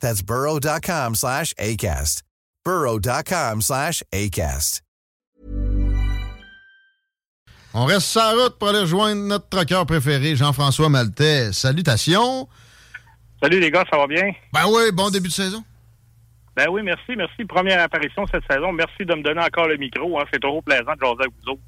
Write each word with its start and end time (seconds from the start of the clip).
That's 0.00 0.22
burrow.com 0.22 1.14
slash 1.14 1.54
ACAST. 1.54 2.22
burrow.com 2.64 3.62
slash 3.62 4.02
ACAST. 4.12 4.82
On 7.78 7.84
reste 7.84 8.06
sur 8.06 8.22
la 8.22 8.32
route 8.32 8.58
pour 8.58 8.68
aller 8.68 8.80
rejoindre 8.80 9.20
notre 9.22 9.50
trucker 9.50 9.84
préféré, 9.86 10.34
Jean-François 10.34 10.88
Maltais. 10.88 11.52
Salutations. 11.52 12.48
Salut 13.42 13.60
les 13.60 13.70
gars, 13.70 13.84
ça 13.90 13.98
va 13.98 14.06
bien? 14.06 14.32
Ben 14.54 14.62
oui, 14.66 14.90
bon 14.94 15.10
début 15.10 15.28
de 15.28 15.32
saison. 15.32 15.62
Ben 16.56 16.68
oui, 16.70 16.80
merci, 16.82 17.14
merci. 17.14 17.44
Première 17.44 17.82
apparition 17.82 18.24
cette 18.32 18.44
saison. 18.50 18.72
Merci 18.72 19.04
de 19.04 19.14
me 19.14 19.22
donner 19.22 19.42
encore 19.42 19.68
le 19.68 19.76
micro. 19.76 20.18
Hein. 20.18 20.24
C'est 20.32 20.40
toujours 20.40 20.62
plaisant 20.62 20.94
de 20.94 21.00
jaser 21.00 21.20
avec 21.20 21.32
vous 21.44 21.52
autres. 21.52 21.60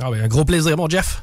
Ah 0.00 0.10
ben, 0.10 0.24
un 0.24 0.28
gros 0.28 0.46
plaisir, 0.46 0.78
mon 0.78 0.88
Jeff. 0.88 1.22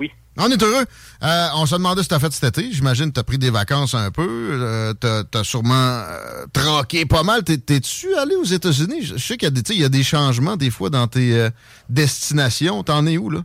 Oui. 0.00 0.10
On 0.40 0.48
est 0.50 0.62
heureux. 0.62 0.84
Euh, 1.24 1.46
on 1.56 1.66
se 1.66 1.74
demandait 1.74 2.02
si 2.02 2.08
t'as 2.08 2.20
fait 2.20 2.32
cet 2.32 2.56
été. 2.56 2.70
J'imagine 2.72 3.06
que 3.06 3.14
t'as 3.14 3.24
pris 3.24 3.38
des 3.38 3.50
vacances 3.50 3.94
un 3.94 4.10
peu. 4.12 4.28
Euh, 4.52 4.94
t'as, 4.94 5.24
t'as 5.24 5.42
sûrement 5.42 5.74
euh, 5.74 6.46
troqué 6.52 7.06
pas 7.06 7.24
mal. 7.24 7.42
T'es, 7.42 7.58
t'es-tu 7.58 8.14
allé 8.14 8.36
aux 8.36 8.44
États-Unis? 8.44 9.02
Je 9.02 9.16
sais 9.16 9.36
qu'il 9.36 9.48
y 9.56 9.62
tu 9.62 9.74
y 9.74 9.84
a 9.84 9.88
des 9.88 10.04
changements 10.04 10.56
des 10.56 10.70
fois 10.70 10.90
dans 10.90 11.08
tes 11.08 11.34
euh, 11.34 11.50
destinations. 11.88 12.84
T'en 12.84 13.04
es 13.06 13.18
où, 13.18 13.30
là? 13.30 13.40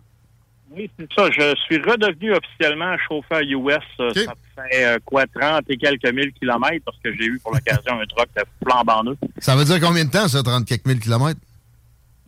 Oui, 0.76 0.90
c'est 1.00 1.08
ça. 1.16 1.30
Je 1.32 1.56
suis 1.66 1.78
redevenu 1.78 2.34
officiellement 2.34 2.96
chauffeur 3.08 3.42
US. 3.42 3.76
Ça 3.98 4.34
fait 4.70 5.04
quoi, 5.04 5.26
30 5.28 5.64
et 5.70 5.78
quelques 5.78 6.14
mille 6.14 6.32
kilomètres 6.34 6.86
parce 6.86 6.98
que 7.04 7.12
j'ai 7.16 7.26
eu 7.26 7.40
pour 7.40 7.54
l'occasion 7.54 8.00
un 8.00 8.06
truck 8.06 8.28
de 8.36 8.44
flambant 8.64 9.04
neuf. 9.04 9.18
Ça 9.40 9.56
veut 9.56 9.66
dire 9.66 9.80
combien 9.80 10.06
de 10.06 10.12
temps, 10.12 10.28
ça, 10.28 10.44
30 10.44 10.66
quelques 10.66 10.86
mille 10.86 11.00
kilomètres? 11.00 11.40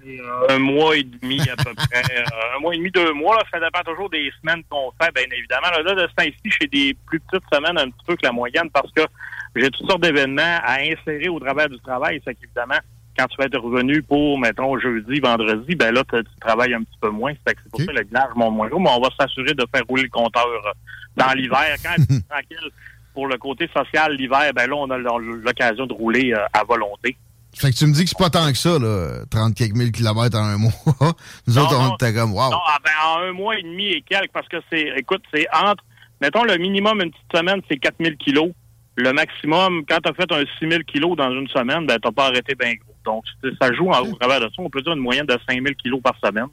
Euh, 0.06 0.48
Un 0.50 0.60
mois 0.60 0.98
et 0.98 1.04
demi 1.04 1.42
à 1.50 1.56
peu 1.56 1.74
près. 1.74 2.04
Euh, 2.16 2.56
un 2.56 2.60
mois 2.60 2.76
et 2.76 2.78
demi, 2.78 2.92
deux 2.92 3.14
mois. 3.14 3.36
Là, 3.36 3.44
ça 3.52 3.60
dépend 3.60 3.82
toujours 3.84 4.10
des 4.10 4.32
semaines 4.42 4.64
qu'on 4.70 4.92
fait, 5.02 5.14
bien 5.14 5.26
évidemment. 5.36 5.70
Là, 5.72 5.82
là, 5.82 5.96
de 5.96 6.08
ce 6.08 6.14
temps-ci, 6.16 6.58
j'ai 6.60 6.68
des 6.68 6.96
plus 7.08 7.20
petites 7.20 7.44
semaines 7.52 7.78
un 7.78 7.90
petit 7.90 8.06
peu 8.06 8.16
que 8.16 8.26
la 8.26 8.32
moyenne 8.32 8.70
parce 8.72 8.92
que 8.92 9.02
j'ai 9.56 9.70
toutes 9.72 9.90
sortes 9.90 10.04
d'événements 10.04 10.60
à 10.64 10.80
insérer 10.82 11.30
au 11.30 11.40
travers 11.40 11.70
du 11.70 11.80
travail. 11.80 12.22
C'est 12.26 12.36
qu'évidemment, 12.36 12.78
quand 13.18 13.26
tu 13.28 13.38
vas 13.38 13.46
être 13.46 13.58
revenu 13.58 14.04
pour, 14.04 14.38
mettons, 14.38 14.78
jeudi, 14.80 15.20
vendredi, 15.20 15.76
ben 15.76 15.94
là, 15.94 16.04
tu 16.10 16.22
travailles 16.40 16.74
un 16.74 16.84
petit 16.84 17.00
peu 17.02 17.10
moins. 17.10 17.34
C'est 17.48 17.56
pour 17.72 17.80
ça 17.80 17.88
que 17.88 17.92
le 17.92 18.06
village 18.06 18.30
monte 18.36 18.54
moins 18.54 18.68
gros, 18.68 18.80
mais 18.80 18.90
on 18.92 19.02
va 19.02 19.10
s'assurer 19.20 19.54
de 19.54 19.66
faire 19.74 19.84
rouler 19.88 20.04
le 20.04 20.10
compteur 20.10 20.48
euh, 20.48 20.72
dans 21.16 21.32
l'hiver. 21.34 21.76
Quand 21.82 21.96
tranquille 22.30 22.70
pour 23.14 23.28
le 23.28 23.38
côté 23.38 23.70
social, 23.74 24.14
l'hiver, 24.14 24.52
ben 24.54 24.70
là, 24.70 24.76
on 24.76 24.90
a 24.92 24.98
l'occasion 24.98 25.86
de 25.88 25.94
rouler 25.94 26.34
à 26.54 26.64
volonté. 26.66 27.16
Fait 27.56 27.72
que 27.72 27.76
tu 27.76 27.86
me 27.88 27.94
dis 27.94 28.04
que 28.04 28.10
c'est 28.10 28.18
pas 28.18 28.30
tant 28.30 28.52
que 28.52 28.58
ça, 28.58 28.78
là, 28.78 29.24
30 29.32 29.56
quelques 29.56 29.76
mille 29.76 29.92
kilomètres 29.92 30.38
en 30.38 30.44
un 30.44 30.58
mois. 30.58 30.72
Nous 31.48 31.54
Non, 31.54 31.62
autres, 31.62 31.80
on 31.80 31.96
était 31.96 32.14
comme, 32.14 32.34
wow. 32.34 32.52
Non, 32.52 32.60
ah, 32.68 32.78
ben, 32.84 32.92
en 33.08 33.30
un 33.30 33.32
mois 33.32 33.58
et 33.58 33.64
demi 33.64 33.88
et 33.88 34.02
quelques, 34.02 34.32
parce 34.34 34.48
que 34.48 34.58
c'est, 34.70 34.92
écoute, 34.98 35.24
c'est 35.34 35.46
entre, 35.54 35.84
mettons, 36.22 36.44
le 36.44 36.58
minimum 36.58 37.02
une 37.02 37.12
petite 37.12 37.32
semaine, 37.34 37.62
c'est 37.70 37.78
4000 37.78 38.18
kilos. 38.18 38.52
Le 38.98 39.12
maximum, 39.12 39.84
quand 39.88 40.00
tu 40.04 40.10
as 40.10 40.14
fait 40.14 40.32
un 40.32 40.44
6000 40.60 40.84
kilos 40.86 41.18
dans 41.18 41.32
une 41.32 41.48
semaine, 41.50 41.86
ben, 41.86 41.98
t'as 42.02 42.12
pas 42.12 42.28
arrêté 42.28 42.56
bien 42.56 42.74
gros. 42.76 42.96
Donc, 43.06 43.24
ça 43.62 43.72
joue 43.74 43.90
en, 43.90 44.02
au 44.02 44.16
travers 44.16 44.40
de 44.40 44.46
ça. 44.46 44.56
On 44.58 44.70
peut 44.70 44.82
dire 44.82 44.94
une 44.94 45.00
moyenne 45.00 45.26
de 45.26 45.38
5000 45.48 45.76
kilos 45.76 46.02
par 46.02 46.16
semaine. 46.24 46.48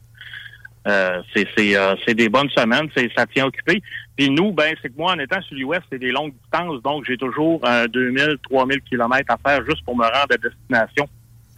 Euh, 0.89 1.23
c'est, 1.35 1.47
c'est, 1.57 1.77
euh, 1.77 1.95
c'est 2.05 2.15
des 2.15 2.29
bonnes 2.29 2.51
semaines, 2.51 2.89
c'est, 2.97 3.11
ça 3.17 3.27
tient 3.27 3.47
occupé. 3.47 3.83
Puis 4.17 4.31
nous, 4.31 4.53
ben, 4.53 4.75
c'est 4.83 4.89
que 4.89 4.99
moi, 4.99 5.13
en 5.13 5.19
étant 5.19 5.41
sur 5.43 5.57
l'Ouest, 5.57 5.83
c'est 5.91 5.99
des 5.99 6.11
longues 6.11 6.35
distances, 6.43 6.83
donc 6.83 7.05
j'ai 7.07 7.17
toujours 7.17 7.61
euh, 7.65 7.87
2000, 7.87 8.39
3000 8.51 8.81
kilomètres 8.83 9.33
à 9.33 9.39
faire 9.39 9.65
juste 9.65 9.85
pour 9.85 9.97
me 9.97 10.05
rendre 10.05 10.17
à 10.31 10.37
destination. 10.37 11.09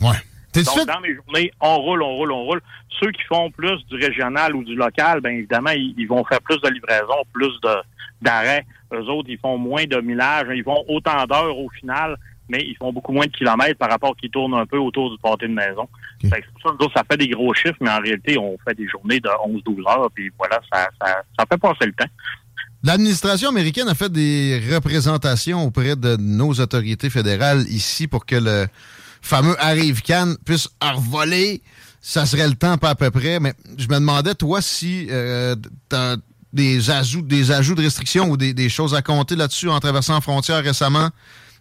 Ouais. 0.01 0.17
Donc, 0.55 0.79
fait? 0.79 0.87
dans 0.87 1.01
mes 1.01 1.15
journées, 1.15 1.51
on 1.61 1.77
roule, 1.79 2.03
on 2.03 2.17
roule, 2.17 2.33
on 2.33 2.45
roule. 2.45 2.61
Ceux 3.01 3.11
qui 3.11 3.23
font 3.23 3.51
plus 3.51 3.85
du 3.87 3.97
régional 3.97 4.55
ou 4.55 4.63
du 4.63 4.77
local, 4.77 5.21
bien 5.21 5.33
évidemment, 5.33 5.71
ils, 5.71 5.95
ils 5.97 6.07
vont 6.07 6.25
faire 6.25 6.41
plus 6.43 6.61
de 6.61 6.69
livraisons, 6.69 7.25
plus 7.33 7.61
de 7.63 7.75
d'arrêts. 8.23 8.65
Eux 8.93 9.05
autres, 9.09 9.29
ils 9.29 9.39
font 9.39 9.59
moins 9.59 9.85
de 9.85 10.01
millage. 10.01 10.47
Ils 10.55 10.65
font 10.65 10.85
autant 10.89 11.25
d'heures 11.27 11.59
au 11.59 11.69
final, 11.71 12.17
mais 12.49 12.59
ils 12.61 12.77
font 12.77 12.93
beaucoup 12.93 13.13
moins 13.13 13.27
de 13.27 13.33
kilomètres 13.33 13.79
par 13.79 13.91
rapport 13.91 14.17
qu'ils 14.17 14.31
tournent 14.31 14.55
un 14.55 14.67
peu 14.67 14.79
autour 14.79 15.11
du 15.11 15.19
pâté 15.19 15.47
de 15.47 15.53
maison. 15.53 15.89
Ok. 16.25 16.31
Fait 16.31 16.41
que 16.41 16.47
c'est 16.47 16.53
pour 16.53 16.63
ça 16.63 16.69
que 16.71 16.75
nous 16.81 16.87
autres, 16.87 16.97
ça 16.97 17.05
fait 17.11 17.17
des 17.17 17.29
gros 17.29 17.55
chiffres, 17.55 17.77
mais 17.81 17.91
en 17.91 18.01
réalité, 18.01 18.39
on 18.39 18.57
fait 18.67 18.75
des 18.75 18.89
journées 18.89 19.21
de 19.21 19.29
11-12 19.29 19.91
heures, 19.91 20.11
puis 20.15 20.31
voilà, 20.39 20.61
ça, 20.73 20.89
ça, 21.01 21.23
ça 21.39 21.45
fait 21.51 21.59
passer 21.59 21.87
le 21.87 21.93
temps. 21.93 22.11
L'administration 22.83 23.49
américaine 23.49 23.89
a 23.89 23.95
fait 23.95 24.13
des 24.13 24.61
représentations 24.73 25.65
auprès 25.65 25.97
de 25.97 26.17
nos 26.17 26.53
autorités 26.53 27.09
fédérales 27.09 27.65
ici 27.71 28.07
pour 28.09 28.27
que 28.27 28.37
le 28.37 28.67
fameux 29.23 29.57
Arrive 29.59 30.03
Can 30.03 30.35
puisse 30.45 30.69
revoler 30.83 31.63
ça 32.07 32.27
serait 32.27 32.47
le 32.47 32.55
temps 32.55 32.77
pas 32.77 32.91
à 32.91 32.95
peu 32.95 33.11
près. 33.11 33.41
Mais 33.41 33.55
je 33.79 33.89
me 33.89 33.95
demandais, 33.95 34.35
toi, 34.35 34.61
si 34.61 35.07
euh, 35.11 35.57
tu 35.89 35.97
as 35.97 36.17
des 36.53 36.91
ajouts, 36.91 37.23
des 37.23 37.51
ajouts 37.51 37.75
de 37.75 37.83
restrictions 37.83 38.29
ou 38.29 38.37
des, 38.37 38.69
choses 38.69 38.95
à 38.95 39.01
compter 39.01 39.35
là-dessus 39.35 39.71
en 39.71 39.81
traversant 39.81 40.15
la 40.15 40.21
frontière 40.21 40.63
récemment. 40.63 41.09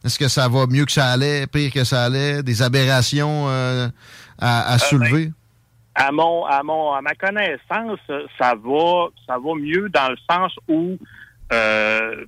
Est-ce 0.03 0.19
que 0.19 0.27
ça 0.27 0.47
va 0.47 0.65
mieux 0.67 0.85
que 0.85 0.91
ça 0.91 1.07
allait, 1.07 1.47
pire 1.47 1.71
que 1.71 1.83
ça 1.83 2.03
allait, 2.03 2.43
des 2.43 2.61
aberrations 2.61 3.47
euh, 3.47 3.87
à, 4.39 4.77
soulever? 4.77 5.27
Ben, 5.27 5.33
à 5.95 6.11
mon, 6.11 6.45
à 6.45 6.63
mon, 6.63 6.91
à 6.93 7.01
ma 7.01 7.13
connaissance, 7.15 7.99
ça 8.37 8.53
va, 8.55 9.07
ça 9.27 9.37
va 9.37 9.55
mieux 9.55 9.89
dans 9.89 10.09
le 10.09 10.17
sens 10.29 10.51
où 10.67 10.97
euh, 11.53 12.25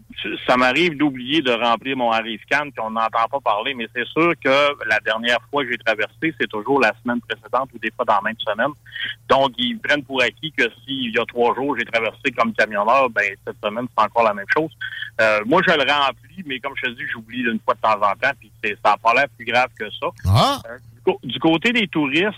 ça 0.48 0.56
m'arrive 0.56 0.98
d'oublier 0.98 1.42
de 1.42 1.52
remplir 1.52 1.98
mon 1.98 2.12
Arrive-Can, 2.12 2.70
qu'on 2.78 2.92
n'entend 2.92 3.28
pas 3.32 3.40
parler, 3.44 3.74
mais 3.74 3.88
c'est 3.96 4.06
sûr 4.08 4.34
que 4.44 4.88
la 4.88 5.00
dernière 5.00 5.40
fois 5.50 5.64
que 5.64 5.72
j'ai 5.72 5.78
traversé, 5.78 6.34
c'est 6.40 6.48
toujours 6.48 6.80
la 6.80 6.94
semaine 7.02 7.20
précédente 7.22 7.70
ou 7.74 7.80
des 7.80 7.92
fois 7.96 8.06
dans 8.06 8.16
la 8.16 8.22
même 8.22 8.40
semaine. 8.40 8.72
Donc, 9.28 9.54
ils 9.58 9.80
prennent 9.80 10.04
pour 10.04 10.22
acquis 10.22 10.52
que 10.52 10.64
s'il 10.84 11.14
y 11.14 11.20
a 11.20 11.26
trois 11.26 11.56
jours, 11.56 11.76
j'ai 11.78 11.86
traversé 11.86 12.32
comme 12.38 12.54
camionneur, 12.54 13.10
ben 13.10 13.36
cette 13.46 13.58
semaine, 13.64 13.88
c'est 13.98 14.04
encore 14.04 14.24
la 14.24 14.34
même 14.34 14.46
chose. 14.56 14.72
Euh, 15.22 15.40
moi, 15.46 15.62
je 15.68 15.74
le 15.74 15.92
remplis, 15.92 16.44
mais 16.46 16.60
comme 16.60 16.74
je 16.76 16.90
te 16.90 16.96
dis, 16.96 17.04
j'oublie 17.12 17.44
d'une 17.44 17.60
fois 17.60 17.74
de 17.74 17.82
temps 17.82 18.02
en 18.02 18.14
temps, 18.16 18.36
puis 18.40 18.52
ça 18.64 18.92
n'a 18.92 18.98
pas 18.98 19.14
l'air 19.14 19.28
plus 19.36 19.46
grave 19.46 19.70
que 19.78 19.90
ça. 19.90 20.08
Ah. 20.28 20.60
Euh, 20.70 21.14
du 21.24 21.40
côté 21.40 21.72
des 21.72 21.88
touristes, 21.88 22.34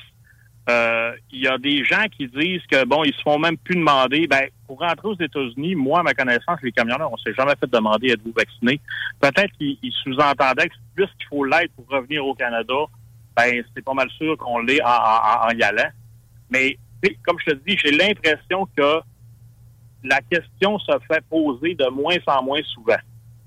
euh, 0.69 1.13
il 1.31 1.41
y 1.41 1.47
a 1.47 1.57
des 1.57 1.83
gens 1.85 2.05
qui 2.15 2.27
disent 2.27 2.65
que 2.69 2.83
bon, 2.85 3.03
ils 3.05 3.13
se 3.13 3.21
font 3.21 3.39
même 3.39 3.57
plus 3.57 3.75
demander. 3.75 4.27
Ben, 4.27 4.49
pour 4.67 4.79
rentrer 4.79 5.07
aux 5.07 5.19
États-Unis, 5.19 5.75
moi, 5.75 6.01
à 6.01 6.03
ma 6.03 6.13
connaissance, 6.13 6.59
les 6.61 6.73
camionneurs, 6.73 7.11
on 7.11 7.17
s'est 7.17 7.33
jamais 7.33 7.53
fait 7.57 7.69
demander 7.71 8.09
êtes-vous 8.09 8.33
vacciné? 8.35 8.81
Peut-être 9.21 9.51
qu'ils 9.57 9.93
sous-entendaient 10.03 10.67
que 10.67 10.75
puisqu'il 10.95 11.25
faut 11.27 11.45
l'être 11.45 11.71
pour 11.75 11.87
revenir 11.87 12.25
au 12.25 12.35
Canada, 12.35 12.73
ben 13.35 13.63
c'est 13.73 13.83
pas 13.83 13.93
mal 13.93 14.09
sûr 14.09 14.35
qu'on 14.37 14.59
l'est 14.59 14.81
en, 14.83 15.49
y 15.51 15.63
allant. 15.63 15.89
Mais 16.49 16.77
comme 17.23 17.37
je 17.45 17.51
te 17.51 17.55
dis, 17.65 17.77
j'ai 17.77 17.91
l'impression 17.91 18.67
que 18.75 18.99
la 20.03 20.19
question 20.29 20.79
se 20.79 20.91
fait 21.07 21.23
poser 21.29 21.75
de 21.75 21.87
moins 21.89 22.17
en 22.27 22.43
moins 22.43 22.61
souvent. 22.63 22.97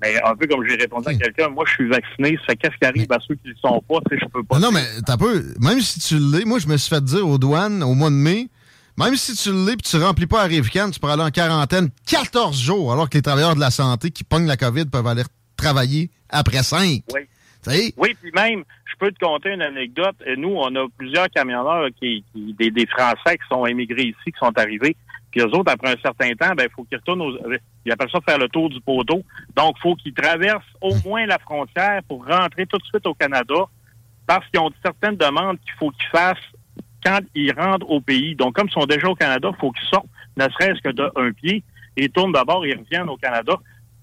Mais 0.03 0.21
un 0.23 0.35
peu 0.35 0.47
comme 0.47 0.67
j'ai 0.67 0.77
répondu 0.77 1.09
à 1.09 1.15
quelqu'un, 1.15 1.49
moi, 1.49 1.65
je 1.67 1.73
suis 1.73 1.89
vacciné. 1.89 2.39
Ça 2.47 2.55
qu'est-ce 2.55 2.77
qui 2.77 2.85
arrive 2.87 3.13
à 3.13 3.19
ceux 3.21 3.35
qui 3.35 3.49
ne 3.49 3.53
le 3.53 3.59
sont 3.61 3.83
pas? 3.89 3.99
Tu 4.09 4.17
sais, 4.17 4.23
je 4.23 4.29
peux 4.29 4.43
pas. 4.43 4.59
Non, 4.59 4.71
mais 4.73 4.85
t'as 5.07 5.17
peu. 5.17 5.45
Même 5.61 5.81
si 5.81 6.01
tu 6.01 6.19
l'es, 6.19 6.45
moi, 6.45 6.59
je 6.59 6.67
me 6.69 6.77
suis 6.77 6.89
fait 6.89 7.05
dire 7.05 7.27
aux 7.29 7.39
douanes 7.39 7.83
au 7.83 7.95
mois 7.95 8.11
de 8.11 8.15
mai, 8.15 8.49
même 8.99 9.17
si 9.17 9.35
tu 9.35 9.53
l'es 9.53 9.73
et 9.73 9.77
tu 9.77 9.97
ne 9.97 10.03
remplis 10.03 10.27
pas 10.27 10.43
à 10.43 10.45
Rivican, 10.45 10.91
tu 10.91 11.01
pourras 11.01 11.15
aller 11.15 11.23
en 11.23 11.31
quarantaine 11.31 11.91
14 12.07 12.59
jours, 12.59 12.93
alors 12.93 13.09
que 13.11 13.19
les 13.19 13.23
travailleurs 13.23 13.55
de 13.55 13.61
la 13.61 13.71
santé 13.71 14.11
qui 14.11 14.25
pognent 14.25 14.47
la 14.47 14.57
COVID 14.57 14.87
peuvent 14.87 15.07
aller 15.07 15.23
travailler 15.57 16.11
après 16.31 16.63
5. 16.63 17.03
Oui. 17.15 17.21
Oui, 17.67 18.17
puis 18.21 18.31
même, 18.35 18.65
je 18.87 18.95
peux 18.99 19.13
te 19.13 19.19
conter 19.19 19.51
une 19.53 19.63
anecdote. 19.63 20.17
Nous, 20.39 20.49
on 20.49 20.75
a 20.77 20.87
plusieurs 20.97 21.29
camionneurs 21.29 21.89
qui, 21.99 22.25
des, 22.35 22.71
des 22.71 22.87
Français 22.87 23.37
qui 23.37 23.49
sont 23.51 23.67
émigrés 23.67 24.05
ici, 24.05 24.33
qui 24.33 24.39
sont 24.39 24.57
arrivés. 24.57 24.97
Puis 25.31 25.41
eux 25.41 25.55
autres, 25.55 25.73
après 25.73 25.93
un 25.93 26.01
certain 26.03 26.33
temps, 26.35 26.55
ben, 26.57 26.67
il 26.69 26.73
faut 26.75 26.85
qu'ils 26.85 26.99
retournent 26.99 27.23
aux. 27.23 27.39
Ils 27.85 27.93
appellent 27.93 28.11
ça 28.11 28.21
faire 28.27 28.39
le 28.39 28.49
tour 28.49 28.69
du 28.69 28.81
poteau. 28.81 29.23
Donc, 29.57 29.77
il 29.79 29.81
faut 29.81 29.95
qu'ils 29.95 30.13
traversent 30.13 30.63
au 30.81 30.95
moins 31.05 31.27
la 31.27 31.39
frontière 31.39 32.01
pour 32.09 32.27
rentrer 32.27 32.67
tout 32.67 32.79
de 32.79 32.85
suite 32.85 33.07
au 33.07 33.15
Canada 33.15 33.55
parce 34.27 34.47
qu'ils 34.49 34.61
ont 34.61 34.71
certaines 34.85 35.17
demandes 35.17 35.59
qu'il 35.61 35.73
faut 35.79 35.91
qu'ils 35.91 36.09
fassent 36.09 36.37
quand 37.05 37.21
ils 37.35 37.53
rentrent 37.53 37.89
au 37.89 38.01
pays. 38.01 38.35
Donc, 38.35 38.55
comme 38.55 38.69
ils 38.69 38.73
sont 38.73 38.87
déjà 38.87 39.09
au 39.09 39.15
Canada, 39.15 39.51
il 39.53 39.61
faut 39.61 39.73
qu'ils 39.73 39.89
sortent, 39.89 40.07
ne 40.37 40.45
serait-ce 40.45 40.81
que 40.83 40.91
d'un 40.91 41.33
pied, 41.33 41.63
et 41.97 42.09
tournent 42.09 42.33
d'abord 42.33 42.65
et 42.65 42.75
reviennent 42.75 43.09
au 43.09 43.17
Canada. 43.17 43.55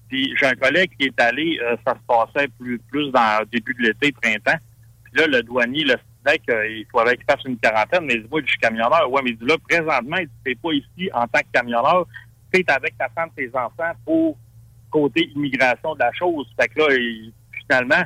Puis 0.08 0.34
j'ai 0.38 0.46
un 0.46 0.54
collègue 0.54 0.90
qui 0.98 1.06
est 1.06 1.20
allé, 1.20 1.58
euh, 1.62 1.76
ça 1.86 1.94
se 1.94 2.00
passait 2.06 2.48
plus, 2.58 2.78
plus 2.90 3.10
dans 3.10 3.40
le 3.40 3.46
début 3.46 3.74
de 3.74 3.82
l'été, 3.82 4.12
printemps. 4.12 4.58
Puis 5.04 5.20
là, 5.20 5.26
le 5.26 5.42
douanier, 5.42 5.84
le 5.84 5.96
qu'il 6.36 6.86
faudrait 6.90 7.16
qu'il 7.16 7.24
fasse 7.24 7.44
une 7.44 7.58
quarantaine, 7.58 8.04
mais 8.04 8.16
moi, 8.30 8.40
je 8.44 8.50
suis 8.50 8.58
camionneur. 8.58 9.10
Ouais, 9.10 9.22
mais 9.24 9.36
là, 9.40 9.56
présentement, 9.68 10.16
il 10.16 10.28
ne 10.46 10.54
pas 10.54 10.72
ici 10.72 11.10
en 11.12 11.26
tant 11.26 11.40
que 11.40 11.52
camionneur. 11.52 12.06
Tu 12.52 12.60
es 12.60 12.70
avec 12.70 12.96
ta 12.96 13.08
femme, 13.10 13.30
tes 13.36 13.48
enfants 13.54 13.92
pour 14.04 14.36
côté 14.90 15.30
immigration 15.34 15.94
de 15.94 16.00
la 16.00 16.12
chose. 16.12 16.46
Fait 16.58 16.68
que 16.68 16.80
là, 16.80 16.86
finalement, 17.60 18.04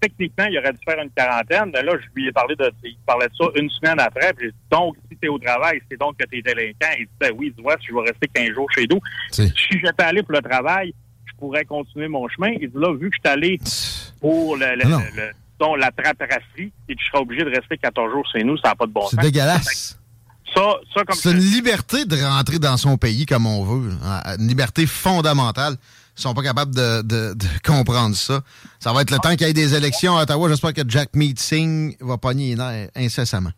techniquement, 0.00 0.44
il 0.46 0.58
aurait 0.58 0.72
dû 0.72 0.78
faire 0.84 1.02
une 1.02 1.10
quarantaine. 1.10 1.70
Mais 1.72 1.82
là, 1.82 1.92
je 1.98 2.06
lui 2.14 2.28
ai 2.28 2.32
parlé 2.32 2.54
de, 2.56 2.70
il 2.82 2.96
parlait 3.06 3.28
de 3.28 3.34
ça 3.34 3.46
une 3.56 3.70
semaine 3.70 4.00
après. 4.00 4.32
Puis 4.34 4.52
donc, 4.70 4.96
si 5.10 5.16
tu 5.16 5.26
es 5.26 5.28
au 5.28 5.38
travail, 5.38 5.80
c'est 5.90 5.98
donc 5.98 6.16
que 6.18 6.24
tu 6.26 6.38
es 6.38 6.42
délinquant. 6.42 6.94
Il 6.98 7.06
disait, 7.18 7.32
oui, 7.32 7.52
tu 7.56 7.62
vois, 7.62 7.76
je 7.80 7.94
vais 7.94 8.00
rester 8.00 8.28
15 8.28 8.50
jours 8.50 8.70
chez 8.72 8.86
nous. 8.90 9.00
Si 9.30 9.52
j'étais 9.70 10.02
allé 10.02 10.22
pour 10.22 10.32
le 10.32 10.42
travail, 10.42 10.92
je 11.24 11.32
pourrais 11.38 11.64
continuer 11.64 12.08
mon 12.08 12.28
chemin. 12.28 12.50
Il 12.60 12.70
dit, 12.70 12.78
là, 12.78 12.92
vu 12.94 13.10
que 13.10 13.16
je 13.16 13.20
suis 13.20 13.32
allé 13.32 13.58
pour 14.20 14.56
le 14.56 15.32
la 15.76 15.90
traperasserie 15.90 16.72
et 16.88 16.94
tu 16.94 17.04
seras 17.06 17.20
obligé 17.20 17.44
de 17.44 17.50
rester 17.50 17.78
14 17.78 18.10
jours 18.12 18.26
chez 18.32 18.44
nous, 18.44 18.56
ça 18.58 18.68
n'a 18.68 18.74
pas 18.74 18.86
de 18.86 18.92
bon 18.92 19.02
sens. 19.02 19.10
C'est 19.10 19.20
dégueulasse. 19.20 19.98
Ça, 20.54 20.60
ça 20.94 21.04
comme 21.04 21.16
C'est 21.16 21.30
une 21.30 21.38
liberté 21.38 22.04
de 22.04 22.16
rentrer 22.22 22.58
dans 22.58 22.76
son 22.76 22.98
pays 22.98 23.26
comme 23.26 23.46
on 23.46 23.64
veut. 23.64 23.92
Hein. 24.04 24.36
Une 24.38 24.48
liberté 24.48 24.86
fondamentale. 24.86 25.76
Ils 26.16 26.20
sont 26.20 26.34
pas 26.34 26.42
capables 26.42 26.74
de, 26.74 27.34
comprendre 27.64 28.14
ça. 28.14 28.42
Ça 28.78 28.92
va 28.92 29.02
être 29.02 29.10
le 29.10 29.18
temps 29.18 29.34
qu'il 29.34 29.46
y 29.46 29.50
ait 29.50 29.54
des 29.54 29.74
élections 29.74 30.18
à 30.18 30.24
Ottawa. 30.24 30.48
J'espère 30.50 30.74
que 30.74 30.82
Jack 30.86 31.14
Meeting 31.14 31.96
va 32.00 32.18
pogner 32.18 32.54
incessamment. 32.94 33.50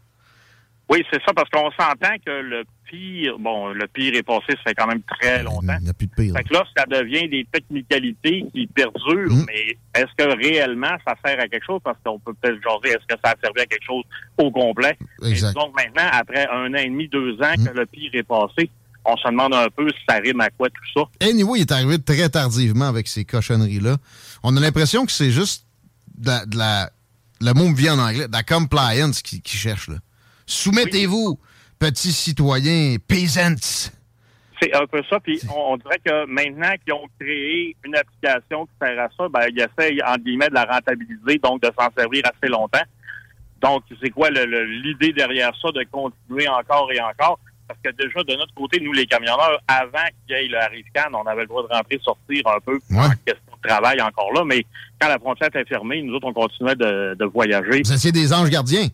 Oui, 0.91 1.03
c'est 1.11 1.21
ça, 1.27 1.33
parce 1.35 1.49
qu'on 1.49 1.71
s'entend 1.71 2.15
que 2.25 2.31
le 2.31 2.65
pire, 2.91 3.39
bon, 3.39 3.69
le 3.69 3.87
pire 3.87 4.15
est 4.15 4.23
passé, 4.23 4.49
ça 4.49 4.63
fait 4.67 4.75
quand 4.75 4.87
même 4.87 5.03
très 5.03 5.43
longtemps. 5.43 5.77
Il 5.81 5.85
n'y 5.85 5.91
a 5.91 5.95
plus 5.95 6.07
de 6.07 6.15
pire. 6.15 6.35
Fait 6.37 6.45
que 6.45 6.53
là, 6.53 6.65
ça 6.77 6.85
devient 6.85 7.29
des 7.29 7.47
technicalités 7.51 8.45
qui 8.53 8.67
perdurent, 8.67 9.33
mm. 9.33 9.47
mais 9.47 9.79
est-ce 9.95 10.15
que 10.17 10.37
réellement 10.37 10.95
ça 11.07 11.15
sert 11.25 11.41
à 11.41 11.49
quelque 11.49 11.65
chose? 11.65 11.81
Parce 11.83 11.99
qu'on 12.05 12.19
peut 12.19 12.35
peut-être 12.35 12.61
jaser, 12.63 12.97
est-ce 12.97 13.15
que 13.15 13.21
ça 13.25 13.33
a 13.33 13.35
servi 13.43 13.63
à 13.63 13.67
quelque 13.67 13.85
chose 13.85 14.05
au 14.39 14.51
complet? 14.51 14.97
Exact. 15.25 15.55
donc 15.55 15.75
maintenant, 15.75 16.09
après 16.13 16.47
un 16.51 16.73
an 16.73 16.79
et 16.79 16.91
demi, 16.91 17.09
deux 17.09 17.35
ans 17.41 17.55
que 17.57 17.71
mm. 17.71 17.77
le 17.77 17.87
pire 17.87 18.11
est 18.13 18.23
passé, 18.23 18.71
on 19.07 19.17
se 19.17 19.29
demande 19.29 19.55
un 19.55 19.69
peu 19.69 19.89
si 19.89 19.99
ça 20.09 20.17
rime 20.17 20.41
à 20.41 20.51
quoi 20.51 20.69
tout 20.69 20.85
ça. 20.95 21.27
Anyway, 21.27 21.61
il 21.61 21.63
est 21.63 21.73
arrivé 21.73 21.99
très 21.99 22.29
tardivement 22.29 22.89
avec 22.89 23.09
ces 23.09 23.25
cochonneries-là. 23.25 23.97
On 24.43 24.57
a 24.57 24.61
l'impression 24.61 25.07
que 25.07 25.13
c'est 25.13 25.31
juste 25.31 25.67
de 26.17 26.57
la, 26.57 26.91
le 27.41 27.53
mot 27.53 27.69
me 27.69 27.75
vient 27.75 27.99
en 27.99 28.09
anglais, 28.09 28.29
de 28.29 28.33
la 28.33 28.43
compliance 28.43 29.23
qui, 29.23 29.41
qui 29.41 29.57
cherche, 29.57 29.89
là. 29.89 29.97
Soumettez-vous, 30.47 31.39
petits 31.79 32.13
citoyens, 32.13 32.97
peasants. 33.07 33.91
C'est 34.61 34.75
un 34.75 34.87
peu 34.87 35.03
ça. 35.11 35.21
Puis 35.21 35.41
on, 35.55 35.77
dirait 35.77 36.01
que 36.05 36.27
maintenant 36.27 36.73
qu'ils 36.85 36.95
ont 36.95 37.09
créé 37.19 37.77
une 37.85 37.97
application 37.97 38.67
qui 38.67 38.73
sert 38.81 38.99
à 38.99 39.09
ça, 39.17 39.29
ben, 39.29 39.47
ils 39.51 39.61
essaient, 39.61 40.03
en 40.05 40.17
guillemets, 40.17 40.49
de 40.49 40.55
la 40.55 40.65
rentabiliser, 40.65 41.39
donc 41.43 41.63
de 41.63 41.71
s'en 41.79 41.89
servir 41.97 42.23
assez 42.25 42.51
longtemps. 42.51 42.85
Donc, 43.61 43.83
c'est 44.03 44.11
quoi 44.11 44.31
l'idée 44.31 45.13
derrière 45.13 45.53
ça, 45.61 45.71
de 45.73 45.85
continuer 45.91 46.49
encore 46.49 46.91
et 46.93 47.01
encore? 47.01 47.39
Parce 47.67 47.81
que 47.83 47.91
déjà, 47.93 48.23
de 48.23 48.37
notre 48.37 48.53
côté, 48.55 48.79
nous, 48.81 48.93
les 48.93 49.07
camionneurs, 49.07 49.59
avant 49.67 50.07
qu'il 50.27 50.37
y 50.37 50.39
ait 50.39 50.49
le 50.49 50.59
Arrive-Can, 50.59 51.15
on 51.15 51.27
avait 51.27 51.43
le 51.43 51.47
droit 51.47 51.63
de 51.63 51.69
rentrer, 51.73 51.99
sortir 52.05 52.43
un 52.47 52.61
peu 52.61 52.79
en 52.95 53.09
question 53.25 53.57
de 53.63 53.69
travail 53.69 54.03
encore 54.03 54.31
là. 54.35 54.45
Mais 54.45 54.67
quand 55.01 55.09
la 55.09 55.19
frontière 55.19 55.49
était 55.49 55.65
fermée, 55.65 56.03
nous 56.03 56.15
autres, 56.15 56.27
on 56.27 56.35
continuait 56.35 56.77
de, 56.77 57.15
de 57.19 57.25
voyager. 57.25 57.81
Vous 57.83 57.93
étiez 57.93 58.13
des 58.13 58.35
anges 58.35 58.51
gardiens? 58.51 58.89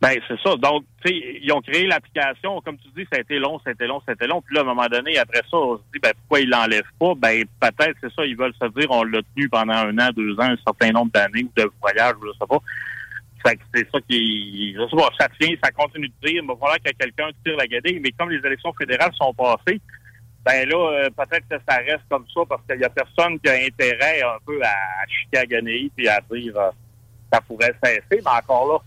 Ben, 0.00 0.16
c'est 0.28 0.38
ça. 0.40 0.54
Donc, 0.56 0.84
tu 1.04 1.08
sais, 1.08 1.38
ils 1.42 1.52
ont 1.52 1.60
créé 1.60 1.86
l'application. 1.86 2.60
Comme 2.60 2.78
tu 2.78 2.88
dis, 2.96 3.06
ça 3.10 3.18
a 3.18 3.20
été 3.20 3.38
long, 3.38 3.58
ça 3.64 3.70
a 3.70 3.72
été 3.72 3.86
long, 3.86 4.00
ça 4.06 4.12
a 4.12 4.14
été 4.14 4.28
long. 4.28 4.40
Puis 4.40 4.54
là, 4.54 4.60
à 4.60 4.64
un 4.64 4.66
moment 4.66 4.86
donné, 4.86 5.18
après 5.18 5.42
ça, 5.50 5.56
on 5.56 5.76
se 5.76 5.82
dit, 5.92 5.98
ben, 6.00 6.12
pourquoi 6.20 6.40
ils 6.40 6.48
l'enlèvent 6.48 6.92
pas? 7.00 7.14
Ben, 7.16 7.44
peut-être, 7.60 7.96
c'est 8.00 8.12
ça, 8.14 8.24
ils 8.24 8.36
veulent 8.36 8.54
se 8.60 8.66
dire, 8.78 8.90
on 8.90 9.02
l'a 9.02 9.20
tenu 9.34 9.48
pendant 9.48 9.72
un 9.72 9.98
an, 9.98 10.10
deux 10.14 10.34
ans, 10.34 10.50
un 10.50 10.56
certain 10.64 10.92
nombre 10.92 11.10
d'années 11.10 11.44
ou 11.44 11.52
de 11.56 11.68
voyages, 11.80 12.14
je 12.22 12.32
sais 12.38 12.46
pas. 12.48 12.58
Fait 13.44 13.56
que 13.56 13.62
c'est 13.74 13.88
ça 13.90 13.98
qui, 14.08 14.74
je 14.74 14.88
sais 14.88 14.96
pas, 14.96 15.10
ça 15.18 15.28
tient, 15.40 15.54
ça 15.62 15.70
continue 15.72 16.08
de 16.08 16.28
dire, 16.28 16.42
va 16.44 16.54
falloir 16.54 16.78
que 16.78 16.90
quelqu'un 16.92 17.30
tire 17.44 17.56
la 17.56 17.66
gadée. 17.66 17.98
Mais 18.00 18.12
comme 18.12 18.30
les 18.30 18.44
élections 18.44 18.72
fédérales 18.74 19.12
sont 19.14 19.34
passées, 19.34 19.80
ben 20.44 20.68
là, 20.68 20.76
euh, 20.76 21.10
peut-être 21.10 21.48
que 21.48 21.56
ça 21.68 21.76
reste 21.76 22.04
comme 22.08 22.24
ça 22.32 22.40
parce 22.48 22.62
qu'il 22.68 22.80
y 22.80 22.84
a 22.84 22.88
personne 22.88 23.38
qui 23.40 23.50
a 23.50 23.54
intérêt 23.54 24.22
un 24.22 24.38
peu 24.46 24.60
à, 24.62 25.06
chicaner 25.08 25.90
puis 25.96 26.08
à 26.08 26.20
dire, 26.30 26.56
euh, 26.56 26.70
ça 27.32 27.40
pourrait 27.40 27.74
cesser. 27.82 28.02
Mais 28.10 28.30
encore 28.30 28.72
là, 28.72 28.78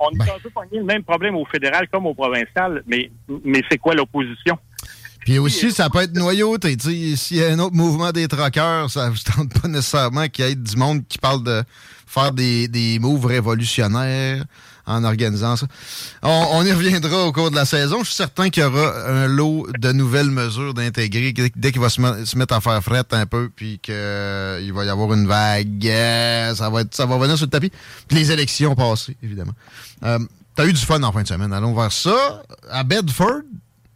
on, 0.00 0.10
est 0.10 0.18
ben. 0.18 0.26
un 0.36 0.40
peu 0.42 0.50
pogné 0.50 0.78
le 0.78 0.84
même 0.84 1.02
problème 1.02 1.36
au 1.36 1.44
fédéral 1.44 1.88
comme 1.92 2.06
au 2.06 2.14
provincial, 2.14 2.82
mais, 2.86 3.10
mais 3.44 3.62
c'est 3.70 3.78
quoi 3.78 3.94
l'opposition? 3.94 4.58
Puis 5.20 5.38
aussi, 5.38 5.72
ça 5.72 5.88
peut 5.88 6.02
être 6.02 6.14
noyauté. 6.14 6.76
S'il 6.78 7.36
y 7.36 7.42
a 7.42 7.48
un 7.48 7.58
autre 7.58 7.74
mouvement 7.74 8.12
des 8.12 8.28
troqueurs, 8.28 8.90
ça 8.90 9.08
ne 9.08 9.14
tente 9.16 9.58
pas 9.60 9.68
nécessairement 9.68 10.28
qu'il 10.28 10.44
y 10.44 10.50
ait 10.50 10.54
du 10.54 10.76
monde 10.76 11.06
qui 11.08 11.18
parle 11.18 11.42
de 11.42 11.62
faire 12.06 12.32
des, 12.32 12.68
des 12.68 12.98
moves 12.98 13.24
révolutionnaires 13.24 14.44
en 14.86 15.04
organisant 15.04 15.56
ça. 15.56 15.66
On, 16.22 16.64
y 16.64 16.72
reviendra 16.72 17.24
au 17.24 17.32
cours 17.32 17.50
de 17.50 17.56
la 17.56 17.64
saison. 17.64 18.00
Je 18.00 18.06
suis 18.06 18.14
certain 18.14 18.50
qu'il 18.50 18.62
y 18.62 18.66
aura 18.66 19.08
un 19.08 19.26
lot 19.26 19.66
de 19.78 19.92
nouvelles 19.92 20.30
mesures 20.30 20.74
d'intégrer 20.74 21.32
dès 21.56 21.72
qu'il 21.72 21.80
va 21.80 21.88
se, 21.88 22.00
mettre 22.36 22.54
à 22.54 22.60
faire 22.60 22.82
fret 22.82 23.04
un 23.12 23.26
peu, 23.26 23.50
puis 23.54 23.78
qu'il 23.80 23.94
va 23.94 24.84
y 24.84 24.88
avoir 24.88 25.12
une 25.14 25.26
vague. 25.26 25.90
Ça 26.54 26.70
va, 26.70 26.82
être, 26.82 26.94
ça 26.94 27.06
va 27.06 27.18
venir 27.18 27.36
sur 27.36 27.46
le 27.46 27.50
tapis. 27.50 27.72
Les 28.10 28.30
élections 28.30 28.74
passées, 28.74 29.16
évidemment. 29.22 29.54
Euh, 30.04 30.18
T'as 30.54 30.66
eu 30.66 30.72
du 30.72 30.80
fun 30.80 31.02
en 31.02 31.10
fin 31.10 31.22
de 31.22 31.28
semaine. 31.28 31.52
Allons 31.52 31.72
voir 31.72 31.90
ça. 31.90 32.42
À 32.70 32.84
Bedford, 32.84 33.42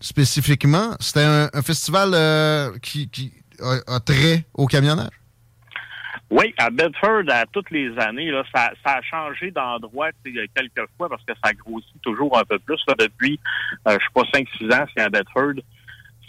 spécifiquement, 0.00 0.96
c'était 0.98 1.22
un, 1.22 1.62
festival 1.62 2.10
euh, 2.14 2.76
qui, 2.82 3.08
a, 3.60 4.00
trait 4.00 4.44
au 4.54 4.66
camionnage? 4.66 5.10
Oui, 6.30 6.52
à 6.58 6.68
Bedford, 6.68 7.24
à 7.28 7.46
toutes 7.46 7.70
les 7.70 7.96
années, 7.98 8.30
là, 8.30 8.44
ça, 8.54 8.70
ça 8.84 8.96
a 8.96 9.02
changé 9.02 9.50
d'endroit 9.50 10.10
quelques 10.24 10.90
fois 10.96 11.08
parce 11.08 11.24
que 11.24 11.32
ça 11.42 11.52
grossit 11.54 12.02
toujours 12.02 12.36
un 12.38 12.44
peu 12.44 12.58
plus. 12.58 12.80
Là, 12.86 12.94
depuis, 12.98 13.40
euh, 13.86 13.96
je 13.98 14.04
sais 14.04 14.44
pas, 14.60 14.70
5-6 14.70 14.74
ans, 14.74 14.86
c'est 14.94 15.02
à 15.02 15.08
Bedford. 15.08 15.54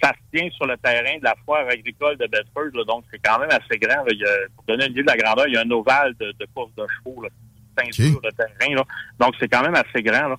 Ça 0.02 0.14
se 0.14 0.38
tient 0.38 0.50
sur 0.52 0.66
le 0.66 0.78
terrain 0.78 1.18
de 1.18 1.24
la 1.26 1.36
foire 1.44 1.68
agricole 1.68 2.16
de 2.16 2.28
Bedford, 2.28 2.70
là, 2.74 2.86
donc 2.86 3.04
c'est 3.12 3.20
quand 3.20 3.40
même 3.40 3.50
assez 3.52 3.78
grand. 3.78 4.04
Là. 4.04 4.12
Il 4.12 4.20
y 4.20 4.24
a, 4.24 4.48
pour 4.56 4.64
donner 4.66 4.86
une 4.86 4.92
idée 4.92 5.02
de 5.02 5.08
la 5.08 5.18
grandeur, 5.18 5.48
il 5.48 5.56
y 5.56 5.58
a 5.58 5.62
un 5.62 5.72
ovale 5.72 6.16
de, 6.18 6.34
de 6.40 6.48
course 6.56 6.74
de 6.78 6.86
chevaux, 6.88 7.22
là, 7.22 7.30
ceinture 7.78 8.22
de 8.22 8.30
terrain. 8.30 8.76
Là. 8.76 8.84
Donc 9.20 9.36
c'est 9.40 9.50
quand 9.50 9.62
même 9.62 9.76
assez 9.76 10.02
grand. 10.02 10.30
Là. 10.30 10.36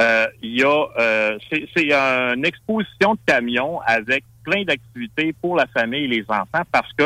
Euh, 0.00 0.26
il 0.42 0.58
y 0.58 0.64
a 0.64 0.86
euh, 0.98 1.38
c'est 1.50 1.68
une 1.76 2.44
exposition 2.44 3.14
de 3.14 3.20
camions 3.26 3.80
avec 3.82 4.24
plein 4.44 4.64
d'activités 4.64 5.34
pour 5.40 5.56
la 5.56 5.66
famille 5.66 6.04
et 6.04 6.08
les 6.08 6.24
enfants 6.28 6.62
parce 6.72 6.90
que 6.94 7.04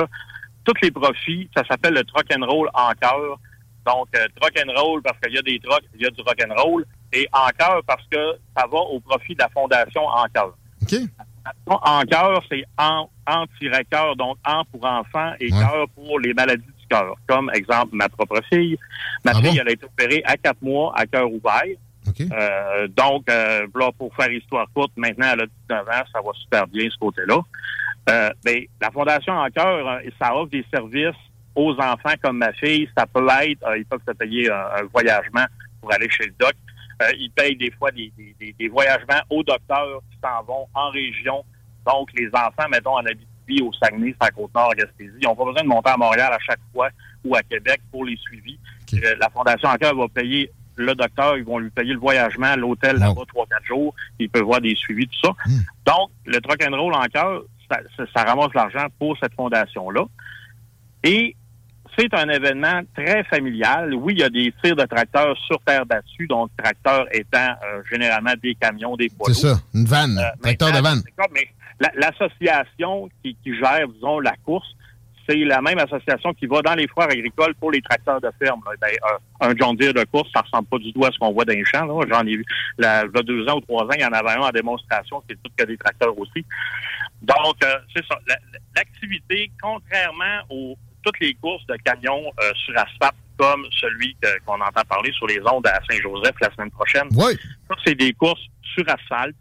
tous 0.64 0.75
les 0.83 0.90
profits, 0.90 1.49
ça 1.56 1.62
s'appelle 1.68 1.94
le 1.94 2.04
truck 2.04 2.26
and 2.37 2.44
roll 2.47 2.68
en 2.75 2.92
cœur. 3.00 3.38
Donc, 3.87 4.09
euh, 4.16 4.26
truck 4.40 4.52
and 4.59 4.73
roll 4.80 5.02
parce 5.02 5.18
qu'il 5.21 5.35
y 5.35 5.38
a 5.38 5.42
des 5.42 5.59
trucks, 5.61 5.85
il 5.94 6.02
y 6.02 6.06
a 6.06 6.11
du 6.11 6.23
rock 6.23 6.42
and 6.42 6.54
roll. 6.54 6.85
Et 7.12 7.28
en 7.33 7.49
cœur 7.59 7.83
parce 7.87 8.04
que 8.11 8.35
ça 8.56 8.66
va 8.66 8.78
au 8.78 8.99
profit 9.00 9.35
de 9.35 9.40
la 9.40 9.49
fondation 9.50 10.06
en 10.06 10.25
cœur. 10.35 10.54
OK. 10.83 10.94
En 11.66 12.02
cœur, 12.02 12.42
c'est 12.50 12.64
en, 12.78 13.09
cœur 13.90 14.16
donc 14.16 14.38
en 14.47 14.64
pour 14.64 14.85
enfants 14.85 15.35
et 15.38 15.50
cœur 15.50 15.87
pour 15.94 16.18
les 16.18 16.33
maladies 16.33 16.64
du 16.64 16.87
cœur. 16.88 17.14
Comme 17.26 17.50
exemple, 17.52 17.90
ma 17.92 18.09
propre 18.09 18.40
fille. 18.50 18.78
Ma 19.25 19.33
ah 19.35 19.42
fille, 19.42 19.59
elle 19.59 19.68
a 19.68 19.73
été 19.73 19.85
opérée 19.85 20.23
à 20.25 20.37
quatre 20.37 20.62
mois 20.62 20.92
à 20.97 21.06
cœur 21.06 21.30
ouvert. 21.30 21.62
Euh, 22.20 22.88
donc, 22.88 23.28
euh, 23.30 23.66
là, 23.75 23.90
pour 23.96 24.14
faire 24.14 24.30
histoire 24.30 24.66
courte, 24.75 24.92
maintenant, 24.96 25.28
elle 25.32 25.42
a 25.42 25.46
19 25.68 25.88
ans, 25.88 26.04
ça 26.12 26.20
va 26.20 26.30
super 26.34 26.66
bien 26.66 26.88
ce 26.90 26.99
côté-là. 26.99 27.40
Euh, 28.11 28.30
ben, 28.44 28.64
la 28.80 28.90
Fondation 28.90 29.32
en 29.32 29.49
cœur, 29.50 30.00
ça 30.20 30.34
offre 30.37 30.50
des 30.50 30.64
services 30.73 31.16
aux 31.54 31.73
enfants 31.75 32.14
comme 32.23 32.38
ma 32.38 32.52
fille. 32.52 32.88
Ça 32.96 33.06
peut 33.06 33.26
être, 33.42 33.66
ils 33.76 33.87
peuvent 33.87 34.00
se 34.06 34.12
payer 34.12 34.50
un, 34.50 34.84
voyagement 34.92 35.46
pour 35.80 35.92
aller 35.92 36.08
chez 36.11 36.26
le 36.26 36.34
doc. 36.38 36.54
Ils 37.18 37.30
payent 37.30 37.56
des 37.56 37.70
fois 37.73 37.90
des, 37.90 38.12
des, 38.16 38.54
des, 38.58 38.68
voyagements 38.68 39.20
aux 39.30 39.42
docteurs 39.42 40.00
qui 40.11 40.18
s'en 40.23 40.42
vont 40.44 40.66
en 40.75 40.90
région. 40.90 41.44
Donc, 41.87 42.08
les 42.16 42.28
enfants, 42.28 42.68
mettons, 42.70 42.96
en 42.96 43.04
Abitibi, 43.04 43.62
au 43.62 43.73
Saguenay, 43.73 44.14
à 44.20 44.30
Côte-Nord, 44.30 44.70
à 44.70 44.75
Gaspésie, 44.75 45.12
ils 45.20 45.25
n'ont 45.25 45.34
pas 45.34 45.44
besoin 45.44 45.62
de 45.62 45.68
monter 45.68 45.90
à 45.90 45.96
Montréal 45.96 46.32
à 46.32 46.38
chaque 46.38 46.61
fois 46.73 46.88
ou 47.25 47.34
à 47.34 47.42
Québec 47.42 47.80
pour 47.90 48.04
les 48.04 48.16
suivis. 48.16 48.58
la 48.92 49.28
Fondation 49.30 49.68
en 49.68 49.76
cœur 49.76 49.94
va 49.94 50.08
payer 50.08 50.50
le 50.76 50.95
docteur, 50.95 51.37
ils 51.37 51.45
vont 51.45 51.59
lui 51.59 51.71
payer 51.71 51.93
le 51.93 51.99
voyagement, 51.99 52.57
l'hôtel 52.57 52.97
là-bas, 52.97 53.23
trois, 53.28 53.47
quatre 53.47 53.64
jours. 53.64 53.95
Il 54.19 54.28
peut 54.28 54.40
voir 54.40 54.61
des 54.61 54.75
suivis, 54.75 55.07
tout 55.07 55.28
ça. 55.28 55.31
Hmm. 55.47 55.61
Donc, 55.87 56.11
le 56.26 56.40
truck 56.40 56.62
and 56.66 56.76
roll 56.76 56.95
en 56.95 57.04
cœur, 57.04 57.43
ça, 57.69 58.23
ramasse 58.23 58.54
l'argent 58.54 58.87
pour 58.99 59.16
cette 59.19 59.35
fondation-là. 59.35 60.04
Et 61.02 61.37
c'est 61.99 62.12
un 62.14 62.28
événement 62.28 62.81
très 62.97 63.25
familial. 63.25 63.95
Oui, 63.95 64.14
il 64.14 64.21
y 64.21 64.25
a 64.25 64.31
des 64.31 64.52
tirs 64.62 64.76
de 64.76 64.85
tracteurs 64.85 65.37
sur 65.47 65.61
terre 65.61 65.87
battue, 65.87 66.26
donc 66.26 66.50
tracteurs 66.57 67.07
étant 67.12 67.38
euh, 67.38 67.83
généralement 67.90 68.35
des 68.43 68.54
camions, 68.54 68.97
des 68.97 69.09
poids 69.09 69.28
C'est 69.28 69.49
ça, 69.49 69.61
une 69.75 69.85
vanne, 69.85 70.19
euh, 70.19 70.43
tracteur 70.43 70.73
de 70.73 70.81
vanne. 70.81 71.02
Mais 71.33 71.49
l'association 71.97 73.09
qui, 73.23 73.37
qui, 73.43 73.57
gère, 73.57 73.87
disons, 73.88 74.21
la 74.21 74.35
course, 74.45 74.69
c'est 75.28 75.37
la 75.37 75.61
même 75.61 75.78
association 75.78 76.35
qui 76.35 76.47
va 76.47 76.61
dans 76.62 76.75
les 76.75 76.87
foires 76.87 77.09
agricoles 77.11 77.54
pour 77.54 77.71
les 77.71 77.81
tracteurs 77.81 78.21
de 78.21 78.31
ferme. 78.38 78.61
Ben, 78.81 78.90
un, 79.40 79.54
John 79.57 79.76
Deere 79.76 79.95
de 79.95 80.04
course, 80.04 80.28
ça 80.35 80.43
ressemble 80.43 80.69
pas 80.69 80.78
du 80.78 80.93
tout 80.93 81.04
à 81.04 81.11
ce 81.11 81.19
qu'on 81.19 81.33
voit 81.33 81.45
dans 81.45 81.54
les 81.54 81.64
champs. 81.64 81.87
J'en 82.09 82.26
ai 82.26 82.37
vu 82.37 82.45
là, 82.78 83.04
il 83.04 83.16
y 83.16 83.19
a 83.19 83.23
deux 83.23 83.47
ans 83.49 83.57
ou 83.57 83.61
trois 83.61 83.85
ans, 83.85 83.95
il 83.95 84.02
y 84.02 84.04
en 84.04 84.12
avait 84.12 84.33
un 84.33 84.40
en 84.40 84.50
démonstration, 84.50 85.23
c'est 85.28 85.37
tout 85.43 85.50
que 85.57 85.64
des 85.64 85.76
tracteurs 85.76 86.19
aussi. 86.19 86.45
Donc, 87.23 87.57
euh, 87.64 87.78
c'est 87.95 88.04
ça. 88.07 88.19
L'activité, 88.76 89.50
contrairement 89.61 90.43
aux 90.50 90.76
toutes 91.04 91.21
les 91.21 91.35
courses 91.35 91.66
de 91.66 91.76
camions 91.85 92.33
euh, 92.43 92.50
sur 92.54 92.76
asphalte, 92.78 93.14
comme 93.37 93.66
celui 93.71 94.16
qu'on 94.47 94.61
entend 94.61 94.83
parler 94.88 95.12
sur 95.12 95.26
les 95.26 95.40
ondes 95.40 95.66
à 95.66 95.81
Saint-Joseph 95.90 96.37
la 96.40 96.50
semaine 96.54 96.71
prochaine. 96.71 97.09
Oui. 97.12 97.35
Ça, 97.69 97.75
c'est 97.85 97.95
des 97.95 98.12
courses 98.12 98.47
sur 98.75 98.85
asphalte. 98.88 99.37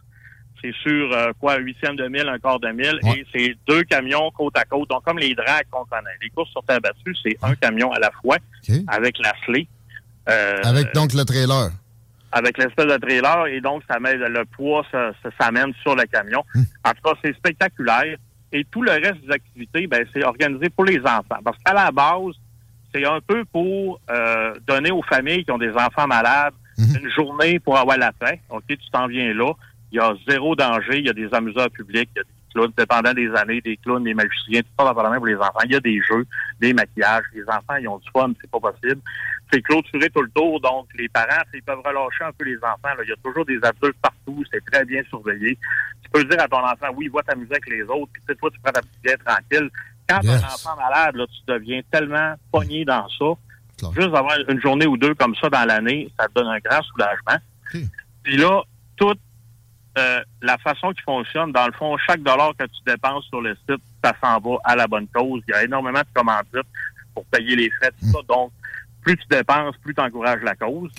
C'est 0.63 0.73
sur 0.81 1.11
euh, 1.11 1.31
quoi, 1.39 1.55
un 1.55 1.57
huitième 1.57 1.95
de 1.97 2.07
mille, 2.07 2.27
un 2.27 2.39
quart 2.39 2.59
de 2.59 2.69
mille, 2.69 2.99
et 3.15 3.25
c'est 3.33 3.55
deux 3.67 3.83
camions 3.83 4.31
côte 4.31 4.57
à 4.57 4.63
côte. 4.63 4.89
Donc, 4.89 5.03
comme 5.03 5.19
les 5.19 5.35
drags 5.35 5.65
qu'on 5.69 5.83
connaît. 5.85 6.15
Les 6.21 6.29
courses 6.29 6.51
sur 6.51 6.63
terre 6.63 6.79
battue, 6.79 7.15
c'est 7.21 7.37
un 7.41 7.53
camion 7.55 7.91
à 7.91 7.99
la 7.99 8.11
fois 8.21 8.37
avec 8.87 9.17
la 9.19 9.33
slé. 9.45 9.67
avec 10.25 10.93
donc 10.93 11.13
le 11.13 11.25
trailer 11.25 11.71
avec 12.33 12.57
l'espèce 12.57 12.87
de 12.87 12.97
trailer 12.97 13.47
et 13.47 13.61
donc 13.61 13.83
ça 13.89 13.99
met 13.99 14.15
le 14.15 14.43
poids 14.45 14.83
ça, 14.91 15.11
s'amène 15.39 15.73
sur 15.81 15.95
le 15.95 16.03
camion. 16.05 16.43
Hmm. 16.53 16.63
En 16.83 16.91
tout 16.91 17.01
cas, 17.03 17.13
c'est 17.23 17.35
spectaculaire. 17.35 18.17
Et 18.51 18.65
tout 18.69 18.83
le 18.83 18.91
reste 18.91 19.25
des 19.25 19.31
activités, 19.31 19.87
ben, 19.87 20.05
c'est 20.13 20.23
organisé 20.23 20.69
pour 20.69 20.85
les 20.85 20.99
enfants. 20.99 21.39
Parce 21.43 21.57
qu'à 21.63 21.73
la 21.73 21.91
base, 21.91 22.35
c'est 22.93 23.05
un 23.05 23.19
peu 23.25 23.45
pour 23.45 23.99
euh, 24.09 24.53
donner 24.67 24.91
aux 24.91 25.01
familles 25.03 25.43
qui 25.43 25.51
ont 25.51 25.57
des 25.57 25.71
enfants 25.71 26.07
malades 26.07 26.53
hmm. 26.77 26.95
une 27.01 27.09
journée 27.11 27.59
pour 27.59 27.77
avoir 27.77 27.97
la 27.97 28.11
paix. 28.11 28.41
OK, 28.49 28.63
tu 28.67 28.77
t'en 28.91 29.07
viens 29.07 29.33
là. 29.33 29.53
Il 29.93 29.97
y 29.97 29.99
a 29.99 30.13
zéro 30.27 30.55
danger. 30.55 30.99
Il 30.99 31.05
y 31.05 31.09
a 31.09 31.13
des 31.13 31.33
amuseurs 31.33 31.69
publics. 31.69 32.09
Il 32.15 32.17
y 32.17 32.21
a 32.21 32.23
des 32.23 32.53
clowns, 32.53 32.73
dépendant 32.77 33.13
des 33.13 33.29
années, 33.35 33.61
des 33.61 33.77
clowns, 33.77 34.03
des 34.03 34.13
magiciens, 34.13 34.61
tout 34.61 34.85
ça 34.85 34.93
pour 34.93 35.25
les 35.25 35.35
enfants. 35.35 35.59
Il 35.65 35.71
y 35.71 35.75
a 35.75 35.79
des 35.79 36.01
jeux, 36.01 36.25
des 36.59 36.73
maquillages. 36.73 37.23
Les 37.33 37.43
enfants, 37.43 37.75
ils 37.79 37.87
ont 37.87 37.97
du 37.99 38.09
fun, 38.11 38.31
c'est 38.41 38.51
pas 38.51 38.59
possible 38.59 39.01
c'est 39.53 39.61
clôturé 39.61 40.09
tout 40.09 40.21
le 40.21 40.29
tour, 40.31 40.59
donc 40.59 40.87
les 40.97 41.07
parents, 41.09 41.43
ils 41.53 41.61
peuvent 41.61 41.81
relâcher 41.85 42.23
un 42.23 42.31
peu 42.31 42.45
les 42.45 42.57
enfants. 42.57 42.95
Il 43.03 43.09
y 43.09 43.11
a 43.11 43.15
toujours 43.23 43.45
des 43.45 43.59
adultes 43.61 43.97
partout, 44.01 44.43
c'est 44.51 44.63
très 44.65 44.83
bien 44.83 45.03
surveillé. 45.09 45.57
Tu 46.03 46.09
peux 46.09 46.23
dire 46.23 46.41
à 46.41 46.47
ton 46.47 46.57
enfant, 46.57 46.87
oui, 46.95 47.07
va 47.13 47.21
t'amuser 47.21 47.51
avec 47.51 47.69
les 47.69 47.83
autres, 47.83 48.11
puis 48.13 48.35
toi, 48.35 48.49
tu 48.51 48.59
prends 48.61 48.71
ta 48.71 48.81
petite 48.81 49.03
vie 49.03 49.23
tranquille. 49.23 49.69
Quand 50.09 50.19
un 50.27 50.37
enfant 50.37 50.75
malade, 50.75 51.15
là, 51.15 51.25
tu 51.27 51.51
deviens 51.51 51.81
tellement 51.91 52.33
pogné 52.51 52.83
dans 52.83 53.07
ça. 53.09 53.25
Juste 53.95 54.15
avoir 54.15 54.37
une 54.47 54.61
journée 54.61 54.87
ou 54.87 54.97
deux 54.97 55.13
comme 55.13 55.35
ça 55.35 55.49
dans 55.49 55.65
l'année, 55.65 56.11
ça 56.17 56.27
te 56.27 56.33
donne 56.33 56.47
un 56.47 56.59
grand 56.59 56.81
soulagement. 56.83 57.37
Puis 58.23 58.37
là, 58.37 58.63
toute 58.95 59.19
euh, 59.97 60.21
la 60.41 60.57
façon 60.57 60.91
qui 60.93 61.01
fonctionne, 61.03 61.51
dans 61.51 61.67
le 61.67 61.73
fond, 61.73 61.95
chaque 61.97 62.21
dollar 62.21 62.53
que 62.57 62.65
tu 62.65 62.81
dépenses 62.85 63.25
sur 63.25 63.41
le 63.41 63.55
site, 63.67 63.81
ça 64.03 64.13
s'en 64.21 64.39
va 64.39 64.57
à 64.63 64.75
la 64.75 64.87
bonne 64.87 65.07
cause. 65.07 65.41
Il 65.47 65.51
y 65.51 65.53
a 65.53 65.63
énormément 65.63 65.99
de 65.99 66.07
commandites 66.13 66.67
pour 67.13 67.25
payer 67.25 67.55
les 67.55 67.69
frais, 67.71 67.91
tout 67.99 68.07
ça. 68.07 68.19
Hmm. 68.19 68.27
Donc, 68.27 68.51
plus 69.03 69.17
tu 69.17 69.27
dépenses, 69.29 69.75
plus 69.77 69.93
tu 69.93 70.01
encourages 70.01 70.41
la 70.41 70.55
cause. 70.55 70.91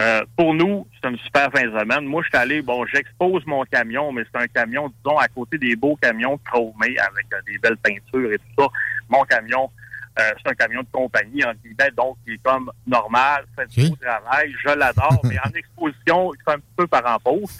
Euh, 0.00 0.24
pour 0.36 0.54
nous, 0.54 0.86
c'est 0.94 1.08
une 1.08 1.18
super 1.18 1.50
fin 1.52 1.64
de 1.64 1.78
semaine. 1.78 2.04
Moi, 2.04 2.22
je 2.22 2.28
suis 2.28 2.38
allé, 2.38 2.62
bon, 2.62 2.86
j'expose 2.86 3.44
mon 3.46 3.64
camion, 3.64 4.12
mais 4.12 4.22
c'est 4.32 4.40
un 4.40 4.46
camion, 4.46 4.92
disons, 5.04 5.18
à 5.18 5.28
côté 5.28 5.58
des 5.58 5.74
beaux 5.74 5.96
camions 5.96 6.38
chromés 6.44 6.96
avec 6.98 7.26
euh, 7.32 7.40
des 7.46 7.58
belles 7.58 7.76
peintures 7.78 8.32
et 8.32 8.38
tout 8.38 8.62
ça. 8.62 8.68
Mon 9.08 9.24
camion, 9.24 9.70
euh, 10.18 10.32
c'est 10.42 10.50
un 10.50 10.54
camion 10.54 10.82
de 10.82 10.88
compagnie, 10.90 11.44
en 11.44 11.52
guillemets, 11.54 11.90
donc 11.96 12.16
il 12.26 12.34
est 12.34 12.42
comme 12.42 12.70
normal, 12.86 13.44
fait 13.54 13.66
du 13.68 13.88
beau 13.88 13.96
travail, 13.96 14.52
je 14.64 14.70
l'adore, 14.70 15.20
mais 15.24 15.38
en 15.38 15.50
exposition, 15.54 16.34
il 16.34 16.42
fait 16.44 16.56
un 16.56 16.62
peu 16.76 16.86
par 16.86 17.06
en 17.06 17.18
pause. 17.18 17.58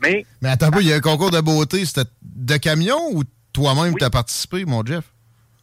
Mais, 0.00 0.24
mais 0.42 0.50
attends 0.50 0.66
un 0.66 0.70
peu, 0.70 0.80
il 0.80 0.88
y 0.88 0.92
a 0.92 0.96
un 0.96 1.00
concours 1.00 1.30
de 1.30 1.40
beauté, 1.40 1.84
c'était 1.84 2.08
de 2.22 2.56
camion 2.56 2.98
ou 3.12 3.24
toi-même 3.52 3.94
tu 3.96 4.04
as 4.04 4.10
participé, 4.10 4.64
mon 4.64 4.84
Jeff? 4.84 5.04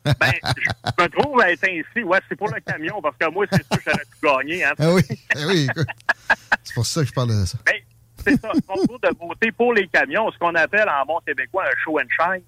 Ben, 0.03 0.31
je 0.43 1.03
me 1.03 1.09
trouve 1.09 1.41
à 1.41 1.51
être 1.51 1.63
ainsi. 1.63 2.03
Ouais, 2.03 2.19
c'est 2.29 2.35
pour 2.35 2.53
le 2.53 2.61
camion, 2.61 3.01
parce 3.01 3.17
que 3.17 3.27
moi, 3.31 3.45
c'est 3.51 3.65
sûr 3.65 3.83
que 3.83 3.89
j'aurais 3.89 4.03
tout 4.03 4.37
gagné. 4.37 4.63
Hein. 4.63 4.73
Ah 4.77 4.93
oui, 4.93 5.01
ah 5.35 5.39
oui 5.47 5.67
c'est 6.63 6.73
pour 6.75 6.85
ça 6.85 7.01
que 7.01 7.07
je 7.07 7.13
parle 7.13 7.29
de 7.29 7.45
ça. 7.45 7.57
Ben, 7.65 7.75
c'est 8.23 8.39
ça, 8.39 8.51
concours 8.67 8.99
de 8.99 9.09
beauté 9.15 9.51
pour 9.51 9.73
les 9.73 9.87
camions, 9.87 10.31
ce 10.31 10.37
qu'on 10.37 10.53
appelle 10.55 10.87
en 10.89 11.05
bon 11.05 11.19
québécois 11.25 11.63
un 11.65 11.75
show 11.83 11.99
and 11.99 12.09
shine. 12.09 12.43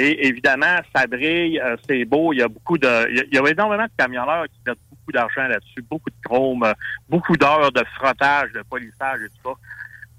Et 0.00 0.28
évidemment, 0.28 0.78
ça 0.94 1.08
brille, 1.08 1.58
euh, 1.58 1.76
c'est 1.88 2.04
beau, 2.04 2.32
il 2.32 2.38
y 2.38 2.42
a 2.42 2.46
beaucoup 2.46 2.78
de... 2.78 3.10
Il 3.10 3.34
y 3.34 3.38
a 3.38 3.50
énormément 3.50 3.84
de 3.84 3.90
camionneurs 3.98 4.44
qui 4.44 4.60
mettent 4.64 4.78
beaucoup 4.88 5.10
d'argent 5.12 5.48
là-dessus, 5.48 5.82
beaucoup 5.90 6.10
de 6.10 6.16
chrome, 6.24 6.62
euh, 6.62 6.72
beaucoup 7.08 7.36
d'heures 7.36 7.72
de 7.72 7.82
frottage, 7.96 8.52
de 8.52 8.62
polissage 8.62 9.20
et 9.22 9.28
tout 9.28 9.50
ça. 9.50 9.54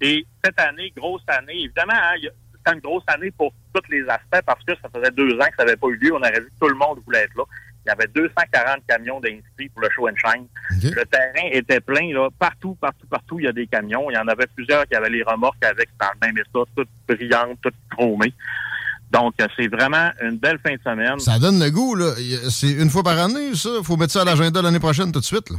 Et 0.01 0.25
cette 0.43 0.59
année, 0.59 0.91
grosse 0.95 1.23
année, 1.29 1.63
évidemment, 1.63 1.93
hein, 1.93 2.27
a 2.65 2.73
une 2.73 2.81
grosse 2.81 3.03
année 3.07 3.31
pour 3.31 3.53
tous 3.73 3.89
les 3.89 4.03
aspects 4.09 4.45
parce 4.45 4.63
que 4.65 4.73
ça 4.81 4.89
faisait 4.93 5.11
deux 5.11 5.33
ans 5.35 5.45
que 5.45 5.55
ça 5.57 5.63
n'avait 5.63 5.77
pas 5.77 5.87
eu 5.87 5.95
lieu. 5.95 6.13
On 6.13 6.19
aurait 6.19 6.39
vu 6.39 6.47
que 6.47 6.59
tout 6.59 6.67
le 6.67 6.75
monde 6.75 6.99
voulait 7.05 7.23
être 7.23 7.35
là. 7.37 7.43
Il 7.85 7.89
y 7.89 7.91
avait 7.91 8.07
240 8.07 8.85
camions 8.87 9.19
d'inscrits 9.21 9.69
pour 9.69 9.81
le 9.81 9.89
show 9.91 10.09
and 10.09 10.15
shine. 10.17 10.47
Le 10.83 11.05
terrain 11.05 11.49
était 11.51 11.79
plein, 11.79 12.13
là. 12.13 12.27
Partout, 12.37 12.75
partout, 12.75 13.07
partout, 13.07 13.39
il 13.39 13.45
y 13.45 13.47
a 13.47 13.53
des 13.53 13.65
camions. 13.67 14.11
Il 14.11 14.15
y 14.15 14.17
en 14.17 14.27
avait 14.27 14.47
plusieurs 14.47 14.85
qui 14.85 14.95
avaient 14.95 15.09
les 15.09 15.23
remorques 15.23 15.63
avec 15.63 15.89
dans 15.99 16.09
le 16.21 16.27
même 16.27 16.37
état, 16.37 16.59
toutes 16.75 16.89
brillantes, 17.07 17.57
toutes 17.61 17.73
chromées. 17.89 18.33
Donc, 19.11 19.33
c'est 19.57 19.67
vraiment 19.67 20.11
une 20.21 20.37
belle 20.37 20.59
fin 20.63 20.75
de 20.75 20.81
semaine. 20.83 21.19
Ça 21.19 21.39
donne 21.39 21.59
le 21.59 21.71
goût, 21.71 21.95
là. 21.95 22.13
C'est 22.49 22.71
une 22.71 22.89
fois 22.89 23.03
par 23.03 23.17
année, 23.17 23.55
ça. 23.55 23.69
Il 23.79 23.83
faut 23.83 23.97
mettre 23.97 24.13
ça 24.13 24.21
à 24.21 24.25
l'agenda 24.25 24.61
l'année 24.61 24.79
prochaine 24.79 25.11
tout 25.11 25.19
de 25.19 25.25
suite, 25.25 25.49
là. 25.49 25.57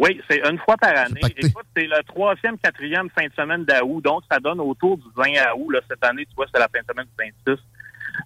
Oui, 0.00 0.18
c'est 0.30 0.40
une 0.48 0.58
fois 0.58 0.76
par 0.78 0.96
année. 0.96 1.20
Écoute, 1.36 1.66
c'est 1.76 1.86
le 1.86 2.02
troisième, 2.04 2.56
quatrième 2.58 3.10
fin 3.10 3.26
de 3.26 3.32
semaine 3.34 3.66
d'août, 3.66 4.02
donc 4.02 4.22
ça 4.30 4.38
donne 4.40 4.58
autour 4.58 4.96
du 4.96 5.04
20 5.14 5.24
août. 5.58 5.70
Là, 5.72 5.80
cette 5.88 6.02
année, 6.02 6.24
tu 6.24 6.34
vois, 6.34 6.46
c'est 6.52 6.58
la 6.58 6.68
fin 6.68 6.80
de 6.80 6.86
semaine 6.90 7.06
du 7.06 7.30
26. 7.46 7.62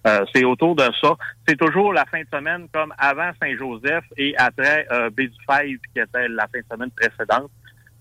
Euh, 0.07 0.25
c'est 0.33 0.45
autour 0.45 0.75
de 0.75 0.89
ça. 1.01 1.15
C'est 1.45 1.57
toujours 1.57 1.91
la 1.91 2.05
fin 2.05 2.21
de 2.21 2.27
semaine 2.33 2.67
comme 2.73 2.93
avant 2.97 3.31
Saint-Joseph 3.41 4.05
et 4.17 4.35
après 4.37 4.87
euh, 4.91 5.09
B5, 5.09 5.77
qui 5.93 5.99
était 5.99 6.27
la 6.29 6.47
fin 6.47 6.59
de 6.59 6.65
semaine 6.71 6.91
précédente. 6.91 7.51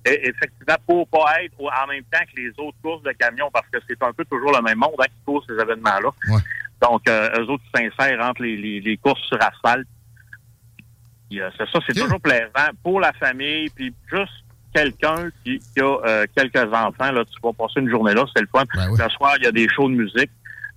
Et 0.06 0.28
effectivement, 0.28 0.76
pour 0.86 1.08
pas 1.08 1.42
être 1.42 1.54
en 1.60 1.86
même 1.86 2.04
temps 2.04 2.20
que 2.20 2.40
les 2.40 2.50
autres 2.58 2.76
courses 2.82 3.02
de 3.02 3.12
camions, 3.12 3.50
parce 3.52 3.66
que 3.68 3.78
c'est 3.88 4.02
un 4.02 4.12
peu 4.12 4.24
toujours 4.24 4.52
le 4.52 4.62
même 4.62 4.78
monde 4.78 4.94
hein, 4.98 5.04
qui 5.04 5.24
court 5.24 5.44
ces 5.48 5.54
événements-là. 5.54 6.10
Donc, 6.82 7.08
euh, 7.08 7.30
eux 7.38 7.50
autres 7.50 7.64
s'insèrent 7.74 8.20
entre 8.20 8.42
les, 8.42 8.56
les, 8.56 8.80
les 8.80 8.96
courses 8.98 9.22
sur 9.28 9.42
asphalte 9.42 9.86
Euh, 11.32 11.50
c'est 11.56 11.68
ça, 11.70 11.78
c'est 11.86 11.94
toujours 11.94 12.20
plaisant 12.20 12.70
pour 12.82 13.00
la 13.00 13.12
famille, 13.14 13.68
puis 13.70 13.92
juste 14.12 14.44
quelqu'un 14.74 15.30
qui, 15.44 15.60
a 15.78 15.82
euh, 15.82 16.26
quelques 16.36 16.72
enfants, 16.72 17.12
là, 17.12 17.24
tu 17.24 17.40
vas 17.42 17.52
passer 17.52 17.80
une 17.80 17.88
journée 17.88 18.12
là, 18.14 18.24
c'est 18.34 18.42
le 18.42 18.48
fun. 18.48 18.64
Ben 18.74 18.88
oui. 18.90 18.98
Le 19.02 19.08
soir, 19.10 19.34
il 19.38 19.44
y 19.44 19.46
a 19.46 19.52
des 19.52 19.68
shows 19.68 19.88
de 19.88 19.94
musique. 19.94 20.30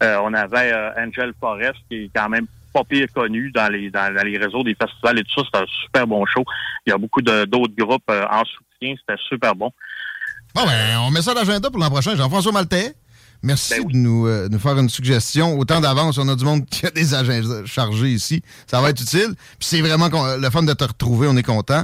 Euh, 0.03 0.17
on 0.23 0.33
avait 0.33 0.71
euh, 0.71 0.91
Angel 0.97 1.33
Forest, 1.39 1.79
qui 1.89 2.03
est 2.03 2.11
quand 2.15 2.29
même 2.29 2.45
pas 2.73 2.83
pire 2.83 3.07
connu 3.13 3.49
dans 3.51 3.71
les 3.71 3.89
dans, 3.89 4.13
dans 4.13 4.23
les 4.23 4.37
réseaux 4.37 4.63
des 4.63 4.75
festivals 4.75 5.17
et 5.19 5.23
tout 5.23 5.43
ça. 5.43 5.49
C'est 5.51 5.61
un 5.61 5.65
super 5.65 6.07
bon 6.07 6.25
show. 6.25 6.43
Il 6.85 6.91
y 6.91 6.93
a 6.93 6.97
beaucoup 6.97 7.21
d'autres 7.21 7.75
groupes 7.75 8.09
euh, 8.11 8.25
en 8.29 8.43
soutien. 8.45 8.66
C'était 8.81 9.19
super 9.27 9.55
bon. 9.55 9.71
Bon, 10.55 10.65
ben, 10.65 10.97
on 11.01 11.11
met 11.11 11.21
ça 11.21 11.31
à 11.31 11.33
l'agenda 11.35 11.69
pour 11.69 11.79
l'an 11.79 11.89
prochain. 11.89 12.15
Jean-François 12.15 12.51
Maltais, 12.51 12.95
merci 13.43 13.75
Ben 13.75 13.83
oui. 13.85 13.93
de 13.93 13.97
nous, 13.97 14.27
euh, 14.27 14.47
nous 14.49 14.59
faire 14.59 14.77
une 14.77 14.89
suggestion. 14.89 15.57
Autant 15.57 15.79
d'avance, 15.81 16.17
on 16.17 16.27
a 16.29 16.35
du 16.35 16.45
monde 16.45 16.65
qui 16.65 16.85
a 16.85 16.91
des 16.91 17.13
agendas 17.13 17.65
chargés 17.65 18.09
ici. 18.09 18.41
Ça 18.65 18.81
va 18.81 18.89
être 18.89 19.01
utile. 19.01 19.33
Puis 19.59 19.67
c'est 19.67 19.81
vraiment 19.81 20.09
le 20.37 20.49
fun 20.49 20.63
de 20.63 20.73
te 20.73 20.83
retrouver. 20.83 21.27
On 21.27 21.35
est 21.37 21.43
content. 21.43 21.83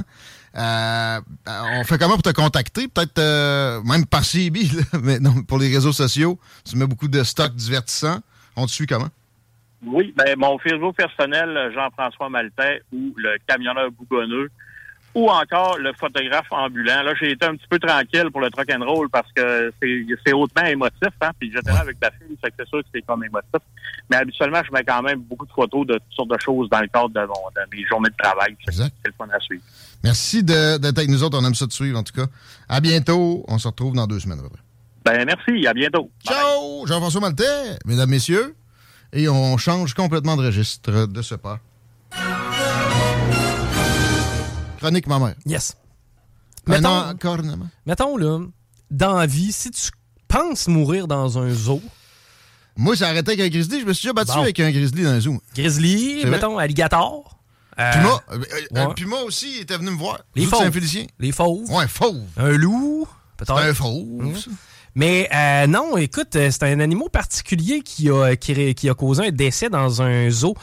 Euh, 0.56 1.20
on 1.46 1.84
fait 1.84 1.98
comment 1.98 2.14
pour 2.14 2.22
te 2.22 2.30
contacter? 2.30 2.86
Peut-être 2.86 3.18
euh, 3.18 3.82
même 3.82 4.06
par 4.06 4.24
CB, 4.24 4.60
là, 4.92 4.98
mais 5.02 5.18
non, 5.18 5.42
pour 5.42 5.58
les 5.58 5.68
réseaux 5.72 5.92
sociaux. 5.92 6.38
Tu 6.68 6.76
mets 6.76 6.86
beaucoup 6.86 7.08
de 7.08 7.22
stocks 7.24 7.54
divertissants. 7.54 8.20
On 8.56 8.66
te 8.66 8.70
suit 8.70 8.86
comment? 8.86 9.08
Oui, 9.86 10.14
ben 10.16 10.34
mon 10.38 10.56
Facebook 10.58 10.96
personnel, 10.96 11.50
euh, 11.56 11.72
Jean-François 11.74 12.30
Maltais, 12.30 12.82
ou 12.92 13.12
le 13.16 13.36
camionneur 13.46 13.90
bougonneux, 13.90 14.48
ou 15.14 15.30
encore 15.30 15.78
le 15.78 15.92
photographe 15.92 16.46
ambulant. 16.50 17.02
Là, 17.02 17.14
j'ai 17.20 17.32
été 17.32 17.46
un 17.46 17.54
petit 17.54 17.66
peu 17.68 17.78
tranquille 17.78 18.30
pour 18.32 18.40
le 18.40 18.50
truck 18.50 18.68
and 18.70 18.84
roll 18.84 19.08
parce 19.08 19.30
que 19.32 19.72
c'est 19.80 20.32
hautement 20.32 20.66
émotif, 20.66 21.10
hein, 21.20 21.30
puis 21.38 21.52
j'étais 21.54 21.70
là 21.70 21.80
avec 21.80 22.00
ta 22.00 22.10
fille, 22.10 22.36
fait 22.42 22.50
que 22.50 22.56
c'est 22.58 22.68
sûr 22.68 22.80
que 22.80 22.88
c'est 22.92 23.02
comme 23.02 23.24
émotif. 23.24 23.60
Mais 24.10 24.16
habituellement, 24.16 24.60
je 24.66 24.72
mets 24.72 24.84
quand 24.84 25.02
même 25.02 25.20
beaucoup 25.20 25.46
de 25.46 25.52
photos 25.52 25.86
de 25.86 25.94
toutes 25.94 26.14
sortes 26.14 26.30
de 26.30 26.40
choses 26.40 26.68
dans 26.68 26.80
le 26.80 26.88
cadre 26.88 27.10
de, 27.10 27.20
mon, 27.20 27.50
de 27.54 27.76
mes 27.76 27.84
journées 27.86 28.10
de 28.10 28.16
travail. 28.16 28.56
C'est 28.68 28.82
le 29.06 29.12
fun 29.16 29.28
à 29.32 29.40
suivre. 29.40 29.62
Merci 30.02 30.42
d'être 30.42 30.98
avec 30.98 31.08
nous 31.08 31.22
autres. 31.22 31.38
On 31.40 31.44
aime 31.44 31.54
ça 31.54 31.66
de 31.66 31.72
suivre, 31.72 31.98
en 31.98 32.02
tout 32.02 32.12
cas. 32.12 32.26
À 32.68 32.80
bientôt. 32.80 33.44
On 33.48 33.58
se 33.58 33.68
retrouve 33.68 33.94
dans 33.94 34.06
deux 34.06 34.20
semaines, 34.20 34.40
à 34.40 34.42
peu 34.42 34.50
près. 34.50 34.60
Ben 35.04 35.24
merci, 35.26 35.66
à 35.66 35.74
bientôt. 35.74 36.10
Ciao! 36.26 36.86
Jean-François 36.86 37.20
Maltais, 37.20 37.78
mesdames, 37.84 38.10
messieurs. 38.10 38.54
Et 39.12 39.28
on 39.28 39.56
change 39.58 39.94
complètement 39.94 40.36
de 40.36 40.44
registre 40.44 41.06
de 41.06 41.22
ce 41.22 41.34
pas. 41.34 41.60
Chronique, 44.84 45.06
ma 45.06 45.18
mère. 45.18 45.34
Yes. 45.46 45.76
Un 46.66 46.70
Mettons, 46.72 46.88
encornement. 46.88 47.68
mettons, 47.86 48.16
là, 48.18 48.38
dans 48.90 49.14
la 49.14 49.26
vie, 49.26 49.50
si 49.50 49.70
tu 49.70 49.90
penses 50.28 50.68
mourir 50.68 51.06
dans 51.08 51.38
un 51.38 51.48
zoo, 51.50 51.80
Moi, 52.76 52.94
j'ai 52.96 53.04
arrêté 53.04 53.32
avec 53.32 53.40
un 53.40 53.48
grizzly. 53.48 53.80
Je 53.80 53.86
me 53.86 53.92
suis 53.94 54.02
déjà 54.08 54.12
battu 54.12 54.32
Bon. 54.32 54.42
avec 54.42 54.58
un 54.60 54.70
grizzly 54.70 55.04
dans 55.04 55.10
un 55.10 55.20
zoo. 55.20 55.40
grizzly, 55.54 56.26
mettons, 56.26 56.58
alligator. 56.58 57.38
euh, 57.78 57.92
Puma. 57.92 58.20
euh, 58.32 58.38
euh, 58.76 58.86
ouais. 58.88 58.94
Puma 58.94 59.16
aussi, 59.22 59.56
il 59.56 59.60
était 59.62 59.76
venu 59.78 59.90
me 59.90 59.96
voir. 59.96 60.20
Les 60.34 60.44
fauves. 60.44 60.70
Les 61.18 61.32
fauves. 61.32 61.70
Ouais, 61.70 61.88
fauve. 61.88 62.20
Un 62.36 62.50
loup. 62.50 63.06
Peut-être. 63.38 63.56
un 63.56 63.72
fauve. 63.74 64.38
ça. 64.38 64.50
Mais 64.94 65.28
euh, 65.34 65.66
non, 65.66 65.96
écoute, 65.96 66.36
euh, 66.36 66.50
c'est 66.50 66.62
un 66.62 66.78
animal 66.78 67.10
particulier 67.10 67.80
qui 67.80 68.10
a, 68.10 68.36
qui, 68.36 68.88
a 68.88 68.94
causé 68.94 69.26
un 69.26 69.30
décès 69.30 69.68
dans 69.68 70.02
un 70.02 70.30
zoo 70.30 70.54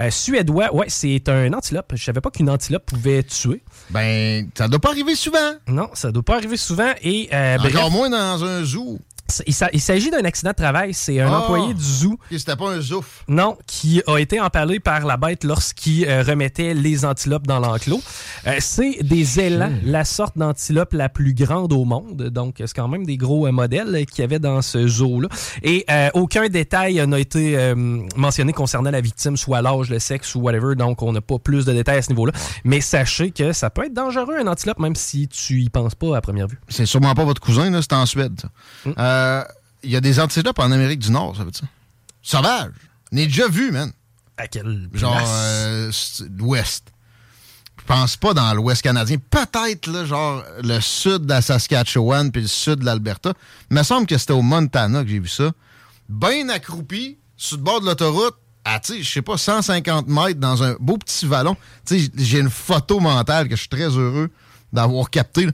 euh, 0.00 0.10
suédois. 0.10 0.72
Ouais, 0.74 0.86
c'est 0.88 1.28
un 1.28 1.52
antilope. 1.52 1.92
Je 1.94 2.04
savais 2.04 2.20
pas 2.20 2.30
qu'une 2.30 2.48
antilope 2.48 2.86
pouvait 2.86 3.22
tuer. 3.24 3.62
Ben, 3.90 4.48
ça 4.56 4.68
doit 4.68 4.78
pas 4.78 4.90
arriver 4.90 5.16
souvent. 5.16 5.54
Non, 5.66 5.88
ça 5.94 6.12
doit 6.12 6.22
pas 6.22 6.36
arriver 6.36 6.56
souvent. 6.56 6.92
Et 7.02 7.28
euh, 7.32 7.58
bref, 7.58 7.74
Encore 7.74 7.90
moins 7.90 8.10
dans 8.10 8.44
un 8.44 8.62
zoo. 8.62 9.00
Il 9.46 9.54
s'a- 9.54 9.70
il 9.72 9.80
s'agit 9.80 10.10
d'un 10.10 10.24
accident 10.24 10.50
de 10.50 10.56
travail. 10.56 10.94
C'est 10.94 11.20
un 11.20 11.32
Ah. 11.32 11.38
employé 11.40 11.74
du 11.74 11.82
zoo 11.82 12.18
Et 12.30 12.38
C'était 12.38 12.56
pas 12.56 12.70
un 12.70 12.80
zouf. 12.80 13.24
Non, 13.28 13.56
qui 13.66 14.02
a 14.06 14.18
été 14.18 14.40
empalé 14.40 14.80
par 14.80 15.06
la 15.06 15.16
bête 15.16 15.44
lorsqu'il 15.44 16.06
euh, 16.08 16.22
remettait 16.22 16.74
les 16.74 17.04
antilopes 17.04 17.46
dans 17.46 17.58
l'enclos. 17.60 18.00
Euh, 18.46 18.56
c'est 18.60 18.98
des 19.02 19.40
élans, 19.40 19.72
la 19.84 20.04
sorte 20.04 20.36
d'antilope 20.38 20.92
la 20.92 21.08
plus 21.08 21.34
grande 21.34 21.72
au 21.72 21.84
monde. 21.84 22.22
Donc, 22.30 22.56
c'est 22.58 22.72
quand 22.74 22.88
même 22.88 23.04
des 23.06 23.16
gros 23.16 23.46
euh, 23.46 23.52
modèles 23.52 24.06
qu'il 24.06 24.22
y 24.22 24.24
avait 24.24 24.38
dans 24.38 24.62
ce 24.62 24.86
zoo-là. 24.86 25.28
Et 25.62 25.86
aucun 26.14 26.48
détail 26.48 27.04
n'a 27.06 27.18
été 27.18 27.74
mentionné 28.16 28.52
concernant 28.52 28.90
la 28.90 29.00
victime, 29.00 29.36
soit 29.36 29.62
l'âge, 29.62 29.90
le 29.90 29.98
sexe 29.98 30.34
ou 30.34 30.40
whatever. 30.40 30.74
Donc, 30.74 31.02
on 31.02 31.12
n'a 31.12 31.20
pas 31.20 31.38
plus 31.38 31.64
de 31.64 31.72
détails 31.72 31.98
à 31.98 32.02
ce 32.02 32.10
niveau-là. 32.10 32.32
Mais 32.64 32.80
sachez 32.80 33.30
que 33.30 33.52
ça 33.52 33.70
peut 33.70 33.84
être 33.86 33.94
dangereux, 33.94 34.36
un 34.40 34.46
antilope, 34.46 34.78
même 34.78 34.94
si 34.94 35.28
tu 35.28 35.60
y 35.62 35.68
penses 35.70 35.94
pas 35.94 36.16
à 36.16 36.20
première 36.20 36.46
vue. 36.48 36.58
C'est 36.68 36.86
sûrement 36.86 37.14
pas 37.14 37.24
votre 37.24 37.40
cousin, 37.40 37.70
là, 37.70 37.80
c'est 37.82 37.92
en 37.92 38.06
Suède. 38.06 38.40
ça. 38.40 38.48
Euh, 39.20 39.44
Il 39.82 39.90
y 39.90 39.96
a 39.96 40.00
des 40.00 40.20
antilopes 40.20 40.58
en 40.58 40.70
Amérique 40.70 41.00
du 41.00 41.10
Nord, 41.10 41.36
ça 41.36 41.44
veut 41.44 41.50
dire. 41.50 41.64
Sauvage. 42.22 42.72
On 43.12 43.16
est 43.16 43.26
déjà 43.26 43.48
vu, 43.48 43.70
man. 43.70 43.92
À 44.36 44.46
quelle 44.46 44.88
Genre 44.92 45.20
euh, 45.22 45.90
l'ouest. 46.36 46.84
Je 47.78 47.84
pense 47.86 48.16
pas 48.16 48.34
dans 48.34 48.54
l'ouest 48.54 48.82
canadien. 48.82 49.16
Peut-être, 49.30 49.86
là, 49.86 50.04
genre 50.04 50.44
le 50.62 50.80
sud 50.80 51.24
de 51.24 51.28
la 51.30 51.42
Saskatchewan 51.42 52.30
puis 52.30 52.42
le 52.42 52.48
sud 52.48 52.76
de 52.76 52.84
l'Alberta. 52.84 53.32
Il 53.70 53.76
me 53.76 53.82
semble 53.82 54.06
que 54.06 54.16
c'était 54.16 54.32
au 54.32 54.42
Montana 54.42 55.02
que 55.02 55.08
j'ai 55.08 55.18
vu 55.18 55.28
ça. 55.28 55.50
Bien 56.08 56.48
accroupi, 56.50 57.18
sur 57.36 57.56
le 57.56 57.62
bord 57.62 57.80
de 57.80 57.86
l'autoroute, 57.86 58.36
à, 58.64 58.78
tu 58.80 58.92
sais, 58.92 59.02
je 59.02 59.10
sais 59.10 59.22
pas, 59.22 59.38
150 59.38 60.06
mètres 60.08 60.38
dans 60.38 60.62
un 60.62 60.76
beau 60.78 60.98
petit 60.98 61.26
vallon. 61.26 61.56
Tu 61.86 62.00
sais, 62.00 62.10
j'ai 62.16 62.38
une 62.38 62.50
photo 62.50 63.00
mentale 63.00 63.48
que 63.48 63.56
je 63.56 63.60
suis 63.60 63.68
très 63.68 63.88
heureux 63.88 64.30
d'avoir 64.72 65.08
captée. 65.10 65.48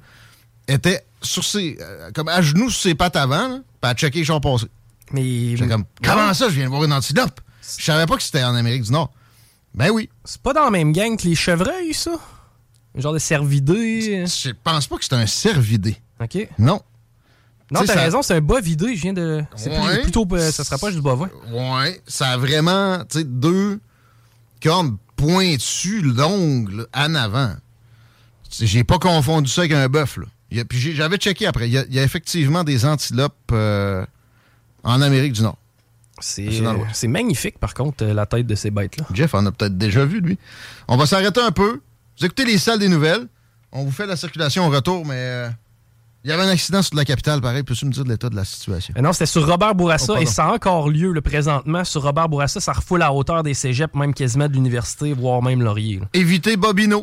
était 0.67 1.06
sur 1.27 1.45
ses, 1.45 1.77
euh, 1.81 2.11
comme 2.15 2.29
à 2.29 2.41
genoux 2.43 2.71
sur 2.71 2.81
ses 2.83 2.95
pattes 2.95 3.17
avant, 3.17 3.49
là, 3.49 3.59
puis 3.81 3.91
à 3.91 3.95
checker 3.95 4.21
les 4.21 4.25
chars 4.25 4.41
passés. 4.41 4.69
Mais 5.13 5.57
J'étais 5.57 5.69
comme, 5.69 5.85
comment 6.03 6.33
ça, 6.35 6.49
je 6.49 6.55
viens 6.55 6.65
de 6.65 6.71
voir 6.71 6.85
une 6.85 6.93
antilope? 6.93 7.41
Je 7.79 7.85
savais 7.85 8.07
pas 8.07 8.17
que 8.17 8.23
c'était 8.23 8.43
en 8.45 8.55
Amérique 8.55 8.83
du 8.83 8.93
Nord. 8.93 9.13
Ben 9.75 9.91
oui. 9.91 10.09
c'est 10.25 10.41
pas 10.41 10.53
dans 10.53 10.65
la 10.65 10.71
même 10.71 10.93
gang 10.93 11.17
que 11.17 11.27
les 11.29 11.35
chevreuils, 11.35 11.93
ça? 11.95 12.13
Un 12.97 13.01
genre 13.01 13.13
de 13.13 13.19
cervidé. 13.19 14.25
Je 14.27 14.51
pense 14.65 14.87
pas 14.87 14.97
que 14.97 15.05
c'est 15.05 15.13
un 15.15 15.27
cervidé. 15.27 16.01
OK. 16.21 16.49
Non. 16.59 16.81
Non, 17.71 17.81
t'as 17.81 17.95
ça- 17.95 18.01
raison, 18.01 18.23
c'est 18.23 18.35
un 18.35 18.41
bas 18.41 18.61
vidé. 18.61 18.95
Je 18.97 19.03
viens 19.03 19.13
de. 19.13 19.45
C'est 19.57 19.71
Ouais. 19.71 20.01
plutôt. 20.03 20.27
euh, 20.33 20.51
ça 20.53 20.65
se 20.65 20.71
rapproche 20.71 20.95
du 20.95 21.03
bovin. 21.03 21.29
Ouais. 21.53 22.01
Ça 22.07 22.29
a 22.31 22.37
vraiment, 22.37 22.99
tu 23.01 23.19
sais, 23.19 23.25
deux 23.25 23.81
cornes 24.63 24.97
pointues, 25.17 26.01
longues, 26.01 26.71
là, 26.73 26.85
en 26.95 27.15
avant. 27.15 27.55
J'ai 28.59 28.85
pas 28.85 28.99
confondu 28.99 29.51
ça 29.51 29.63
avec 29.63 29.73
un 29.73 29.89
bœuf, 29.89 30.17
là. 30.17 30.27
Il 30.51 30.59
y 30.59 30.61
a- 30.61 30.65
Puis 30.65 30.79
j'avais 30.95 31.17
checké 31.17 31.47
après. 31.47 31.69
Il 31.69 31.73
y, 31.73 31.79
a, 31.79 31.85
il 31.89 31.95
y 31.95 31.99
a 31.99 32.03
effectivement 32.03 32.65
des 32.65 32.85
antilopes 32.87 33.35
euh, 33.53 34.05
en 34.85 35.01
Amérique 35.03 35.33
du 35.33 35.43
Nord. 35.43 35.57
C'est 36.21 36.49
euh, 36.63 37.09
magnifique, 37.09 37.59
par 37.59 37.75
contre, 37.75 38.03
euh, 38.05 38.15
la 38.15 38.25
tête 38.25 38.47
de 38.47 38.55
ces 38.55 38.71
bêtes-là. 38.71 39.05
Jeff 39.13 39.35
en 39.35 39.45
a 39.45 39.53
peut-être 39.53 39.77
déjà 39.77 40.05
vu, 40.07 40.21
lui. 40.21 40.39
On 40.89 40.97
va 40.97 41.05
s'arrêter 41.05 41.41
un 41.43 41.51
peu. 41.51 41.81
Vous 42.19 42.25
écoutez 42.25 42.47
les 42.47 42.57
salles 42.57 42.79
des 42.79 42.89
nouvelles. 42.89 43.27
On 43.73 43.85
vous 43.85 43.91
fait 43.91 44.07
la 44.07 44.17
circulation 44.17 44.67
au 44.67 44.71
retour, 44.71 45.05
mais 45.05 45.15
euh, 45.17 45.49
il 46.25 46.31
y 46.31 46.33
avait 46.33 46.45
un 46.45 46.49
accident 46.49 46.81
sur 46.81 46.97
la 46.97 47.05
capitale, 47.05 47.43
pareil. 47.43 47.63
Peux-tu 47.65 47.85
me 47.85 47.91
dire 47.93 48.05
de 48.05 48.09
l'état 48.09 48.31
de 48.31 48.37
la 48.37 48.47
situation? 48.47 48.95
Non, 48.99 49.13
c'était 49.13 49.27
sur 49.27 49.47
Robert 49.47 49.75
Bourassa 49.75 50.15
Oh, 50.15 50.17
et 50.17 50.25
ça 50.25 50.47
a 50.47 50.53
encore 50.55 50.89
lieu 50.89 51.13
le 51.13 51.21
présentement. 51.21 51.85
Sur 51.85 52.03
Robert 52.03 52.31
Bourassa, 52.31 52.61
ça 52.61 52.73
refoule 52.73 53.03
à 53.03 53.13
hauteur 53.13 53.43
des 53.43 53.53
cégeps, 53.53 53.95
même 53.95 54.15
quasiment 54.15 54.49
de 54.49 54.55
l'université, 54.55 55.13
voire 55.13 55.43
même 55.43 55.61
Laurier. 55.63 55.99
là. 55.99 56.07
Évitez 56.15 56.57
Bobino. 56.57 57.03